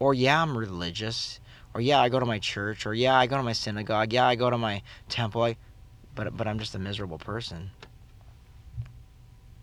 or 0.00 0.12
yeah, 0.12 0.42
I'm 0.42 0.58
religious, 0.58 1.38
or 1.74 1.80
yeah, 1.80 2.00
I 2.00 2.08
go 2.08 2.20
to 2.20 2.26
my 2.26 2.38
church, 2.38 2.86
or 2.86 2.94
yeah, 2.94 3.16
I 3.16 3.26
go 3.26 3.36
to 3.36 3.42
my 3.42 3.52
synagogue, 3.52 4.12
yeah, 4.12 4.26
I 4.26 4.34
go 4.34 4.50
to 4.50 4.58
my 4.58 4.82
temple, 5.08 5.42
I, 5.42 5.56
but 6.14 6.36
but 6.36 6.46
I'm 6.46 6.58
just 6.58 6.74
a 6.74 6.78
miserable 6.78 7.18
person. 7.18 7.70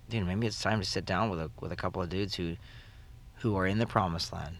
Dude, 0.09 0.25
maybe 0.25 0.47
it's 0.47 0.61
time 0.61 0.79
to 0.79 0.85
sit 0.85 1.05
down 1.05 1.29
with 1.29 1.39
a 1.39 1.51
with 1.59 1.71
a 1.71 1.75
couple 1.75 2.01
of 2.01 2.09
dudes 2.09 2.35
who 2.35 2.55
who 3.35 3.55
are 3.55 3.67
in 3.67 3.77
the 3.77 3.85
promised 3.85 4.33
land 4.33 4.57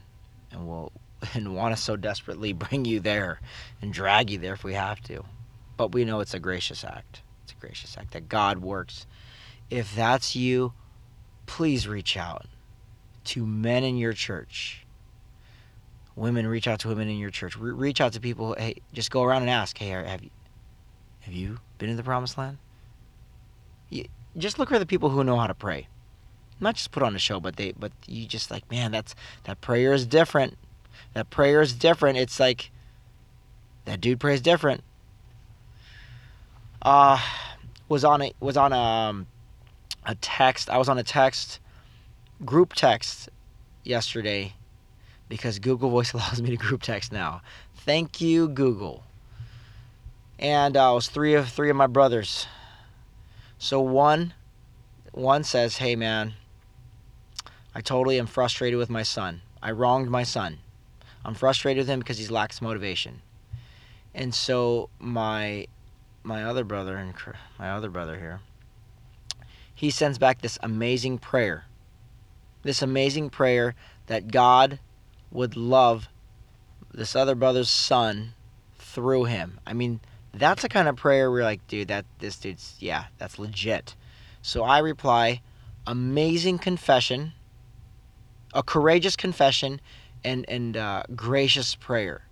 and 0.51 0.67
will 0.67 0.91
and 1.33 1.55
want 1.55 1.75
to 1.75 1.81
so 1.81 1.95
desperately 1.95 2.53
bring 2.69 2.85
you 2.85 2.99
there 2.99 3.39
and 3.81 3.93
drag 3.93 4.29
you 4.29 4.37
there 4.37 4.53
if 4.53 4.63
we 4.63 4.73
have 4.73 5.01
to. 5.01 5.23
But 5.77 5.93
we 5.93 6.05
know 6.05 6.19
it's 6.19 6.33
a 6.33 6.39
gracious 6.39 6.83
act. 6.83 7.21
It's 7.43 7.53
a 7.53 7.55
gracious 7.55 7.97
act 7.97 8.11
that 8.11 8.29
God 8.29 8.59
works. 8.59 9.05
If 9.69 9.95
that's 9.95 10.35
you, 10.35 10.73
please 11.45 11.87
reach 11.87 12.17
out 12.17 12.45
to 13.25 13.45
men 13.45 13.83
in 13.83 13.97
your 13.97 14.13
church. 14.13 14.85
Women, 16.19 16.45
reach 16.47 16.67
out 16.67 16.81
to 16.81 16.89
women 16.89 17.07
in 17.07 17.17
your 17.17 17.29
church. 17.29 17.57
Re- 17.57 17.71
reach 17.71 18.01
out 18.01 18.11
to 18.11 18.19
people. 18.19 18.53
Hey, 18.57 18.75
just 18.91 19.09
go 19.09 19.23
around 19.23 19.43
and 19.43 19.49
ask. 19.49 19.77
Hey, 19.77 19.87
have 19.87 20.21
you 20.21 20.29
have 21.21 21.33
you 21.33 21.59
been 21.77 21.89
in 21.89 21.95
the 21.95 22.03
promised 22.03 22.37
land? 22.37 22.57
You, 23.89 24.03
just 24.37 24.59
look 24.59 24.67
for 24.67 24.77
the 24.77 24.85
people 24.85 25.09
who 25.09 25.23
know 25.23 25.37
how 25.37 25.47
to 25.47 25.53
pray. 25.53 25.87
Not 26.59 26.75
just 26.75 26.91
put 26.91 27.03
on 27.03 27.15
a 27.15 27.19
show, 27.19 27.39
but 27.39 27.55
they 27.55 27.71
but 27.71 27.93
you 28.05 28.25
just 28.25 28.51
like 28.51 28.69
man, 28.69 28.91
that's 28.91 29.15
that 29.45 29.61
prayer 29.61 29.93
is 29.93 30.05
different. 30.05 30.57
That 31.13 31.29
prayer 31.29 31.61
is 31.61 31.71
different. 31.71 32.17
It's 32.17 32.37
like 32.37 32.69
that 33.85 34.01
dude 34.01 34.19
prays 34.19 34.41
different. 34.41 34.83
Uh 36.81 37.17
was 37.87 38.03
on 38.03 38.21
a 38.21 38.33
was 38.41 38.57
on 38.57 38.73
a 38.73 38.77
um, 38.77 39.27
a 40.05 40.15
text. 40.15 40.69
I 40.69 40.77
was 40.77 40.89
on 40.89 40.97
a 40.97 41.03
text 41.03 41.61
group 42.43 42.73
text 42.73 43.29
yesterday 43.85 44.53
because 45.29 45.59
Google 45.59 45.89
Voice 45.89 46.13
allows 46.13 46.41
me 46.41 46.49
to 46.49 46.57
group 46.57 46.81
text 46.81 47.11
now. 47.11 47.41
Thank 47.75 48.19
you, 48.19 48.49
Google. 48.49 49.03
And 50.37 50.75
uh, 50.75 50.89
it 50.91 50.95
was 50.95 51.07
three 51.07 51.35
of 51.35 51.49
three 51.49 51.69
of 51.69 51.75
my 51.75 51.87
brothers. 51.87 52.47
So 53.57 53.79
one, 53.79 54.33
one 55.11 55.43
says, 55.43 55.77
"Hey 55.77 55.95
man, 55.95 56.33
I 57.75 57.81
totally 57.81 58.19
am 58.19 58.27
frustrated 58.27 58.77
with 58.77 58.89
my 58.89 59.03
son. 59.03 59.41
I 59.61 59.71
wronged 59.71 60.09
my 60.09 60.23
son. 60.23 60.59
I'm 61.25 61.33
frustrated 61.35 61.81
with 61.81 61.89
him 61.89 61.99
because 61.99 62.17
he 62.17 62.27
lacks 62.27 62.61
motivation." 62.61 63.21
And 64.13 64.33
so 64.33 64.89
my 64.99 65.67
my 66.23 66.43
other 66.43 66.63
brother 66.63 66.95
and 66.97 67.13
my 67.57 67.69
other 67.69 67.89
brother 67.89 68.17
here, 68.17 68.39
he 69.75 69.89
sends 69.89 70.17
back 70.17 70.41
this 70.41 70.57
amazing 70.63 71.17
prayer 71.17 71.65
this 72.63 72.81
amazing 72.81 73.29
prayer 73.29 73.75
that 74.07 74.31
God 74.31 74.79
would 75.31 75.55
love 75.55 76.09
this 76.93 77.15
other 77.15 77.35
brother's 77.35 77.69
son 77.69 78.33
through 78.77 79.25
him. 79.25 79.59
I 79.65 79.73
mean, 79.73 79.99
that's 80.33 80.61
the 80.61 80.69
kind 80.69 80.87
of 80.87 80.95
prayer 80.95 81.31
we're 81.31 81.43
like, 81.43 81.65
dude, 81.67 81.87
that 81.89 82.05
this 82.19 82.37
dude's 82.37 82.75
yeah, 82.79 83.05
that's 83.17 83.39
legit. 83.39 83.95
So 84.41 84.63
I 84.63 84.79
reply, 84.79 85.41
amazing 85.85 86.59
confession, 86.59 87.33
a 88.53 88.63
courageous 88.63 89.15
confession, 89.15 89.81
and 90.23 90.45
and 90.49 90.77
uh, 90.77 91.03
gracious 91.15 91.75
prayer. 91.75 92.23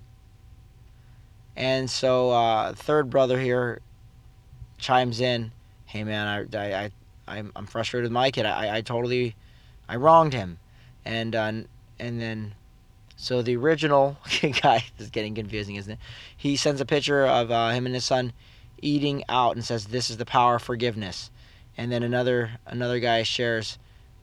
And 1.56 1.90
so 1.90 2.32
uh, 2.32 2.74
third 2.74 3.10
brother 3.10 3.40
here 3.40 3.82
chimes 4.78 5.20
in, 5.20 5.52
hey 5.86 6.04
man, 6.04 6.50
I 6.54 6.58
I, 6.58 6.84
I 6.84 6.92
I'm, 7.28 7.52
I'm 7.56 7.66
frustrated 7.66 8.06
with 8.06 8.12
my 8.12 8.32
kid. 8.32 8.46
I 8.46 8.78
I 8.78 8.82
totally 8.82 9.36
I 9.90 9.96
wronged 9.96 10.34
him, 10.34 10.60
and 11.04 11.36
uh, 11.36 11.52
and 12.00 12.22
then 12.22 12.56
so 13.18 13.42
the 13.42 13.58
original 13.58 14.18
guy 14.62 14.86
is 14.98 15.10
getting 15.10 15.36
confusing, 15.36 15.76
isn't 15.76 15.94
it? 15.94 16.00
He 16.36 16.56
sends 16.56 16.80
a 16.80 16.86
picture 16.86 17.26
of 17.26 17.52
uh, 17.52 17.72
him 17.72 17.86
and 17.86 17.94
his 17.94 18.06
son 18.06 18.32
eating 18.82 19.24
out 19.28 19.56
and 19.56 19.66
says, 19.66 19.88
"This 19.88 20.10
is 20.10 20.18
the 20.18 20.26
power 20.26 20.56
of 20.56 20.64
forgiveness." 20.64 21.30
And 21.78 21.92
then 21.92 22.04
another 22.04 22.52
another 22.66 23.00
guy 23.00 23.24
shares 23.24 23.78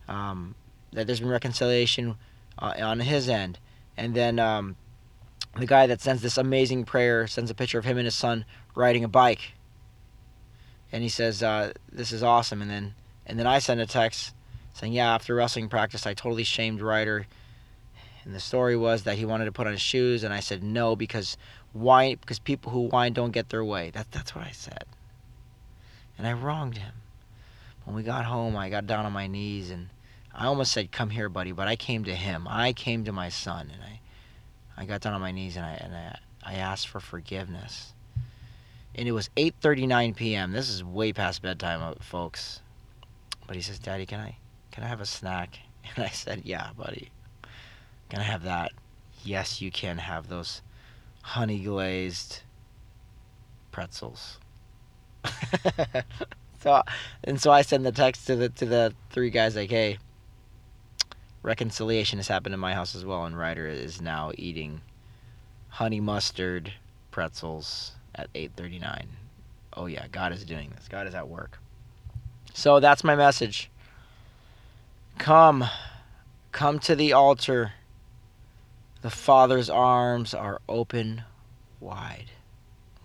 um, 0.09 0.55
that 0.93 1.07
there's 1.07 1.21
been 1.21 1.29
reconciliation 1.29 2.17
uh, 2.59 2.75
on 2.79 3.01
his 3.01 3.29
end, 3.29 3.59
and 3.97 4.15
then 4.15 4.39
um, 4.39 4.77
the 5.59 5.67
guy 5.67 5.87
that 5.87 6.01
sends 6.01 6.23
this 6.23 6.39
amazing 6.39 6.85
prayer 6.85 7.27
sends 7.27 7.51
a 7.51 7.55
picture 7.55 7.79
of 7.79 7.85
him 7.85 7.99
and 7.99 8.07
his 8.07 8.15
son 8.15 8.45
riding 8.75 9.05
a 9.05 9.09
bike, 9.09 9.53
and 10.91 11.03
he 11.03 11.09
says, 11.09 11.43
uh, 11.43 11.73
"This 11.93 12.13
is 12.13 12.23
awesome." 12.23 12.63
And 12.63 12.71
then 12.71 12.95
and 13.27 13.39
then 13.39 13.47
I 13.47 13.59
send 13.59 13.81
a 13.81 13.87
text 13.87 14.35
saying, 14.75 14.93
Yeah, 14.93 15.15
after 15.15 15.35
wrestling 15.35 15.69
practice, 15.69 16.07
I 16.07 16.15
totally 16.15 16.45
shamed 16.45 16.81
Ryder. 16.81 17.27
And 18.25 18.35
the 18.35 18.41
story 18.41 18.77
was 18.77 19.03
that 19.03 19.19
he 19.19 19.25
wanted 19.25 19.45
to 19.45 19.53
put 19.53 19.67
on 19.67 19.73
his 19.73 19.83
shoes, 19.83 20.25
and 20.25 20.33
I 20.33 20.41
said 20.41 20.63
no 20.63 20.97
because 20.97 21.37
why? 21.73 22.15
Because 22.15 22.39
people 22.39 22.73
who 22.73 22.89
whine 22.89 23.13
don't 23.13 23.33
get 23.33 23.51
their 23.51 23.65
way. 23.65 23.91
That, 23.91 24.11
that's 24.11 24.35
what 24.35 24.47
I 24.47 24.51
said. 24.53 24.85
And 26.17 26.27
I 26.27 26.33
wronged 26.33 26.79
him. 26.79 26.95
When 27.85 27.95
we 27.95 28.03
got 28.03 28.25
home, 28.25 28.57
I 28.57 28.71
got 28.71 28.87
down 28.87 29.05
on 29.05 29.13
my 29.13 29.27
knees 29.27 29.71
and 29.71 29.91
I 30.33 30.47
almost 30.47 30.73
said, 30.73 30.91
"Come 30.91 31.11
here, 31.11 31.29
buddy," 31.29 31.53
but 31.53 31.69
I 31.69 31.77
came 31.77 32.05
to 32.05 32.15
him. 32.15 32.47
I 32.49 32.73
came 32.73 33.05
to 33.05 33.13
my 33.13 33.29
son, 33.29 33.71
and 33.73 33.83
I, 33.83 34.01
I 34.77 34.87
got 34.87 35.01
down 35.01 35.13
on 35.13 35.21
my 35.21 35.33
knees 35.33 35.57
and 35.57 35.67
I 35.67 35.73
and 35.75 35.95
I, 35.95 36.19
I 36.43 36.55
asked 36.55 36.89
for 36.89 37.01
forgiveness. 37.01 37.93
And 38.95 39.07
it 39.07 39.13
was 39.13 39.29
8:39 39.37 40.17
p.m. 40.17 40.53
This 40.53 40.71
is 40.71 40.83
way 40.83 41.13
past 41.13 41.43
bedtime, 41.43 41.83
uh, 41.83 41.95
folks. 42.01 42.61
But 43.47 43.57
he 43.57 43.63
says, 43.63 43.79
"Daddy, 43.79 44.07
can 44.07 44.21
I, 44.21 44.39
can 44.71 44.83
I 44.83 44.87
have 44.87 45.01
a 45.01 45.07
snack? 45.07 45.59
And 45.97 46.05
I 46.05 46.09
said, 46.09 46.43
Yeah, 46.45 46.71
buddy. 46.77 47.11
Can 48.09 48.21
I 48.21 48.25
have 48.25 48.43
that? 48.45 48.73
Yes, 49.25 49.61
you 49.61 49.71
can 49.71 49.99
have 49.99 50.29
those 50.29 50.62
honey 51.23 51.59
glazed 51.61 52.43
pretzels. 53.73 54.38
so 56.61 56.83
and 57.25 57.40
so 57.40 57.51
I 57.51 57.62
send 57.62 57.87
the 57.87 57.93
text 57.93 58.27
to 58.27 58.37
the 58.37 58.49
to 58.51 58.67
the 58.67 58.95
three 59.11 59.31
guys 59.31 59.57
like, 59.57 59.71
hey, 59.71 59.99
reconciliation 61.43 62.19
has 62.19 62.29
happened 62.29 62.55
in 62.55 62.61
my 62.61 62.75
house 62.75 62.95
as 62.95 63.05
well, 63.05 63.25
and 63.25 63.37
Ryder 63.37 63.67
is 63.67 64.01
now 64.01 64.33
eating 64.37 64.81
honey 65.69 66.01
mustard 66.01 66.73
pretzels 67.11 67.93
at 68.14 68.33
8:39. 68.35 69.07
Oh 69.77 69.87
yeah, 69.87 70.07
God 70.12 70.33
is 70.33 70.45
doing 70.45 70.71
this. 70.75 70.88
God 70.88 71.07
is 71.07 71.14
at 71.14 71.29
work. 71.29 71.59
So 72.53 72.79
that's 72.79 73.03
my 73.03 73.17
message. 73.17 73.71
Come, 75.19 75.64
come 76.53 76.79
to 76.81 76.95
the 76.95 77.12
altar. 77.12 77.73
The 79.05 79.11
Father's 79.11 79.69
arms 79.69 80.33
are 80.33 80.62
open 80.67 81.25
wide, 81.79 82.31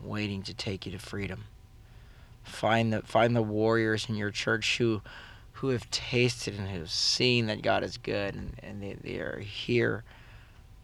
waiting 0.01 0.43
to 0.43 0.53
take 0.53 0.85
you 0.85 0.93
to 0.93 0.97
freedom. 0.97 1.43
Find 2.41 2.93
the 2.93 3.01
find 3.01 3.35
the 3.35 3.41
warriors 3.41 4.07
in 4.07 4.15
your 4.15 4.31
church 4.31 4.77
who 4.77 5.01
who 5.51 5.67
have 5.71 5.91
tasted 5.91 6.57
and 6.57 6.69
have 6.69 6.89
seen 6.89 7.47
that 7.47 7.61
God 7.61 7.83
is 7.83 7.97
good 7.97 8.33
and, 8.33 8.57
and 8.63 8.81
they, 8.81 8.93
they 8.93 9.17
are 9.17 9.39
here 9.39 10.05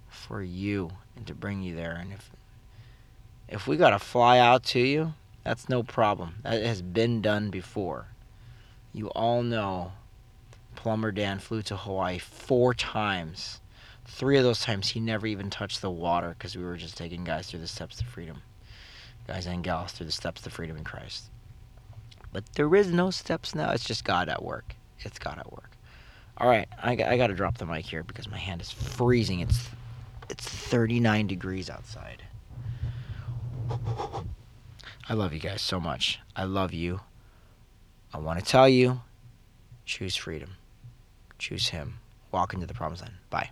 for 0.10 0.43
you 0.43 0.91
and 1.15 1.25
to 1.28 1.34
bring 1.34 1.62
you 1.62 1.78
there. 1.78 1.93
And 1.93 2.12
if 2.12 2.30
if 3.47 3.67
we 3.67 3.78
gotta 3.78 3.99
fly 3.99 4.38
out 4.39 4.65
to 4.65 4.82
you, 4.82 5.13
that's 5.45 5.69
no 5.69 5.82
problem. 5.82 6.39
That 6.43 6.62
has 6.62 6.82
been 6.82 7.21
done 7.21 7.51
before. 7.51 8.08
You 8.91 9.08
all 9.12 9.43
know 9.43 9.93
Plumber 10.75 11.13
Dan 11.13 11.39
flew 11.39 11.62
to 11.62 11.78
Hawaii 11.78 12.19
four 12.19 12.73
times. 12.73 13.62
Three 14.08 14.38
of 14.38 14.44
those 14.44 14.62
times 14.62 14.89
he 14.89 15.00
never 15.00 15.28
even 15.28 15.50
touched 15.50 15.82
the 15.82 15.89
water 15.89 16.30
because 16.30 16.56
we 16.56 16.63
were 16.63 16.78
just 16.78 16.98
taking 16.98 17.24
guys 17.24 17.50
through 17.50 17.60
the 17.60 17.68
steps 17.68 17.98
to 17.98 18.06
freedom. 18.06 18.41
Guys 19.28 19.48
and 19.48 19.63
gals 19.63 19.91
through 19.91 20.06
the 20.06 20.12
steps 20.12 20.41
to 20.41 20.50
freedom 20.50 20.78
in 20.78 20.84
Christ. 20.84 21.26
But 22.32 22.46
there 22.54 22.74
is 22.76 22.91
no 22.91 23.12
steps 23.12 23.56
now. 23.56 23.72
It's 23.72 23.86
just 23.86 24.04
God 24.04 24.30
at 24.30 24.44
work. 24.44 24.76
It's 25.00 25.18
God 25.18 25.39
at 25.39 25.52
work. 25.52 25.72
All 26.38 26.50
right, 26.50 26.68
I, 26.82 26.91
I 26.91 27.18
got 27.18 27.28
to 27.28 27.34
drop 27.34 27.58
the 27.58 27.65
mic 27.65 27.86
here 27.86 28.04
because 28.04 28.30
my 28.30 28.38
hand 28.38 28.62
is 28.62 28.72
freezing. 28.72 29.39
It's 29.39 29.70
it's 30.30 30.48
39 30.48 31.28
degrees 31.28 31.70
outside. 31.70 32.24
I 35.08 35.13
love 35.13 35.34
you 35.34 35.39
guys 35.39 35.62
so 35.62 35.80
much. 35.80 36.20
I 36.36 36.44
love 36.46 36.74
you. 36.74 37.02
I 38.13 38.18
want 38.18 38.39
to 38.39 38.46
tell 38.46 38.68
you 38.68 39.02
choose 39.86 40.15
freedom. 40.15 40.56
Choose 41.38 41.70
Him. 41.70 42.00
Walk 42.32 42.54
into 42.54 42.65
the 42.65 42.74
promised 42.74 43.04
land. 43.04 43.15
Bye. 43.30 43.52